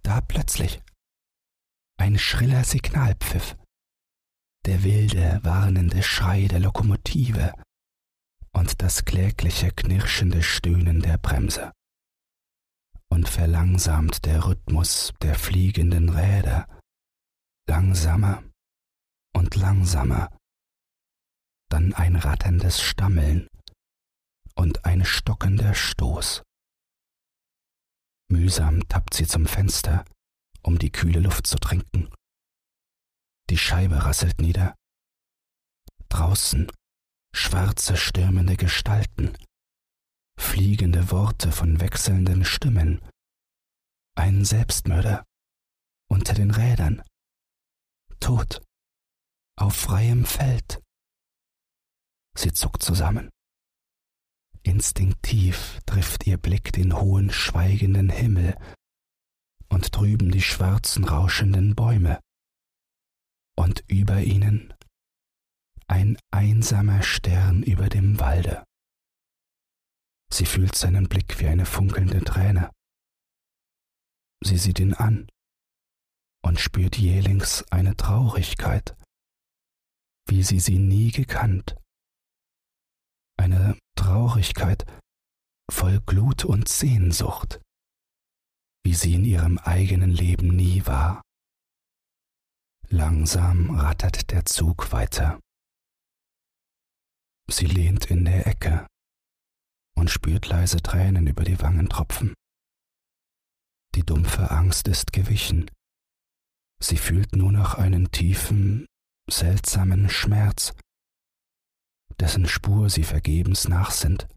Da 0.02 0.20
plötzlich 0.20 0.80
ein 1.98 2.18
schriller 2.18 2.64
Signalpfiff, 2.64 3.56
der 4.64 4.82
wilde, 4.82 5.40
warnende 5.42 6.02
Schrei 6.02 6.48
der 6.48 6.60
Lokomotive 6.60 7.52
und 8.52 8.82
das 8.82 9.04
klägliche, 9.04 9.70
knirschende 9.70 10.42
Stöhnen 10.42 11.00
der 11.00 11.18
Bremse. 11.18 11.72
Und 13.08 13.28
verlangsamt 13.28 14.24
der 14.24 14.44
Rhythmus 14.46 15.12
der 15.22 15.34
fliegenden 15.34 16.08
Räder, 16.08 16.68
langsamer 17.68 18.42
und 19.34 19.56
langsamer, 19.56 20.28
dann 21.70 21.92
ein 21.94 22.16
ratterndes 22.16 22.80
Stammeln 22.80 23.48
und 24.54 24.84
ein 24.84 25.04
stockender 25.04 25.74
Stoß. 25.74 26.42
Mühsam 28.28 28.86
tappt 28.88 29.14
sie 29.14 29.26
zum 29.26 29.46
Fenster, 29.46 30.04
um 30.62 30.78
die 30.78 30.90
kühle 30.90 31.20
Luft 31.20 31.46
zu 31.46 31.58
trinken. 31.58 32.08
Die 33.50 33.58
Scheibe 33.58 34.04
rasselt 34.04 34.40
nieder. 34.40 34.76
Draußen 36.08 36.70
schwarze 37.34 37.96
stürmende 37.96 38.56
Gestalten, 38.56 39.36
fliegende 40.38 41.10
Worte 41.10 41.52
von 41.52 41.80
wechselnden 41.80 42.44
Stimmen, 42.44 43.00
ein 44.16 44.44
Selbstmörder 44.44 45.24
unter 46.08 46.34
den 46.34 46.50
Rädern, 46.50 47.02
tot 48.18 48.62
auf 49.56 49.74
freiem 49.76 50.24
Feld. 50.24 50.80
Sie 52.36 52.52
zuckt 52.52 52.82
zusammen. 52.82 53.30
Instinktiv 54.62 55.80
trifft 55.86 56.26
ihr 56.26 56.36
Blick 56.36 56.72
den 56.72 56.98
hohen, 56.98 57.30
schweigenden 57.30 58.10
Himmel 58.10 58.56
und 59.68 59.94
drüben 59.96 60.30
die 60.30 60.42
schwarzen, 60.42 61.04
rauschenden 61.04 61.74
Bäume. 61.74 62.20
Und 63.56 63.84
über 63.88 64.22
ihnen 64.22 64.74
ein 65.90 66.16
einsamer 66.30 67.02
Stern 67.02 67.64
über 67.64 67.88
dem 67.88 68.20
Walde. 68.20 68.64
Sie 70.32 70.46
fühlt 70.46 70.76
seinen 70.76 71.08
Blick 71.08 71.40
wie 71.40 71.48
eine 71.48 71.66
funkelnde 71.66 72.20
Träne. 72.20 72.70
Sie 74.40 74.56
sieht 74.56 74.78
ihn 74.78 74.94
an 74.94 75.28
und 76.44 76.60
spürt 76.60 76.96
jählings 76.96 77.64
eine 77.72 77.96
Traurigkeit, 77.96 78.96
wie 80.28 80.44
sie 80.44 80.60
sie 80.60 80.78
nie 80.78 81.10
gekannt. 81.10 81.76
Eine 83.36 83.76
Traurigkeit 83.96 84.84
voll 85.72 86.00
Glut 86.00 86.44
und 86.44 86.68
Sehnsucht, 86.68 87.60
wie 88.84 88.94
sie 88.94 89.14
in 89.14 89.24
ihrem 89.24 89.58
eigenen 89.58 90.10
Leben 90.10 90.54
nie 90.54 90.86
war. 90.86 91.20
Langsam 92.88 93.70
rattert 93.70 94.30
der 94.30 94.44
Zug 94.44 94.92
weiter. 94.92 95.40
Sie 97.50 97.66
lehnt 97.66 98.06
in 98.06 98.24
der 98.24 98.46
Ecke 98.46 98.86
und 99.96 100.08
spürt 100.08 100.46
leise 100.46 100.80
Tränen 100.80 101.26
über 101.26 101.42
die 101.42 101.60
Wangen 101.60 101.88
tropfen. 101.88 102.32
Die 103.96 104.04
dumpfe 104.04 104.52
Angst 104.52 104.86
ist 104.86 105.12
gewichen. 105.12 105.68
Sie 106.80 106.96
fühlt 106.96 107.34
nur 107.34 107.50
noch 107.50 107.74
einen 107.74 108.12
tiefen, 108.12 108.86
seltsamen 109.28 110.08
Schmerz, 110.08 110.74
dessen 112.20 112.46
Spur 112.46 112.88
sie 112.88 113.02
vergebens 113.02 113.66
nachsinnt. 113.66 114.28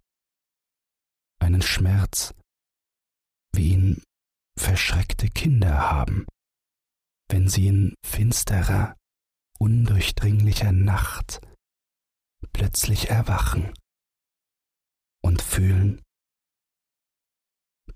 Einen 1.40 1.62
Schmerz, 1.62 2.34
wie 3.54 3.74
ihn 3.74 4.04
verschreckte 4.60 5.30
Kinder 5.30 5.92
haben, 5.92 6.26
wenn 7.30 7.48
sie 7.48 7.68
in 7.68 7.94
finsterer, 8.04 8.98
undurchdringlicher 9.60 10.72
Nacht 10.72 11.42
plötzlich 12.54 13.10
erwachen 13.10 13.74
und 15.24 15.42
fühlen, 15.42 16.02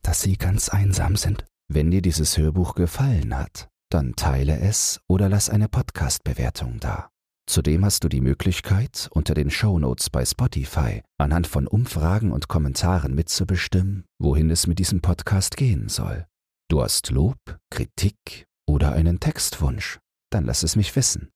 dass 0.01 0.21
sie 0.21 0.37
ganz 0.37 0.69
einsam 0.69 1.15
sind. 1.15 1.45
Wenn 1.69 1.91
dir 1.91 2.01
dieses 2.01 2.37
Hörbuch 2.37 2.75
gefallen 2.75 3.37
hat, 3.37 3.69
dann 3.89 4.15
teile 4.15 4.59
es 4.59 4.99
oder 5.07 5.29
lass 5.29 5.49
eine 5.49 5.69
Podcast-Bewertung 5.69 6.79
da. 6.79 7.09
Zudem 7.49 7.85
hast 7.85 8.03
du 8.03 8.09
die 8.09 8.19
Möglichkeit, 8.19 9.07
unter 9.11 9.33
den 9.33 9.49
Show 9.49 9.79
Notes 9.79 10.09
bei 10.09 10.25
Spotify 10.25 11.01
anhand 11.17 11.47
von 11.47 11.65
Umfragen 11.67 12.33
und 12.33 12.49
Kommentaren 12.49 13.15
mitzubestimmen, 13.15 14.05
wohin 14.19 14.49
es 14.49 14.67
mit 14.67 14.79
diesem 14.79 15.01
Podcast 15.01 15.55
gehen 15.55 15.87
soll. 15.87 16.25
Du 16.69 16.81
hast 16.81 17.09
Lob, 17.09 17.37
Kritik 17.69 18.47
oder 18.67 18.91
einen 18.91 19.21
Textwunsch? 19.21 19.99
Dann 20.29 20.43
lass 20.43 20.63
es 20.63 20.75
mich 20.75 20.93
wissen. 20.97 21.29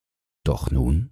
Doch 0.46 0.70
nun 0.70 1.12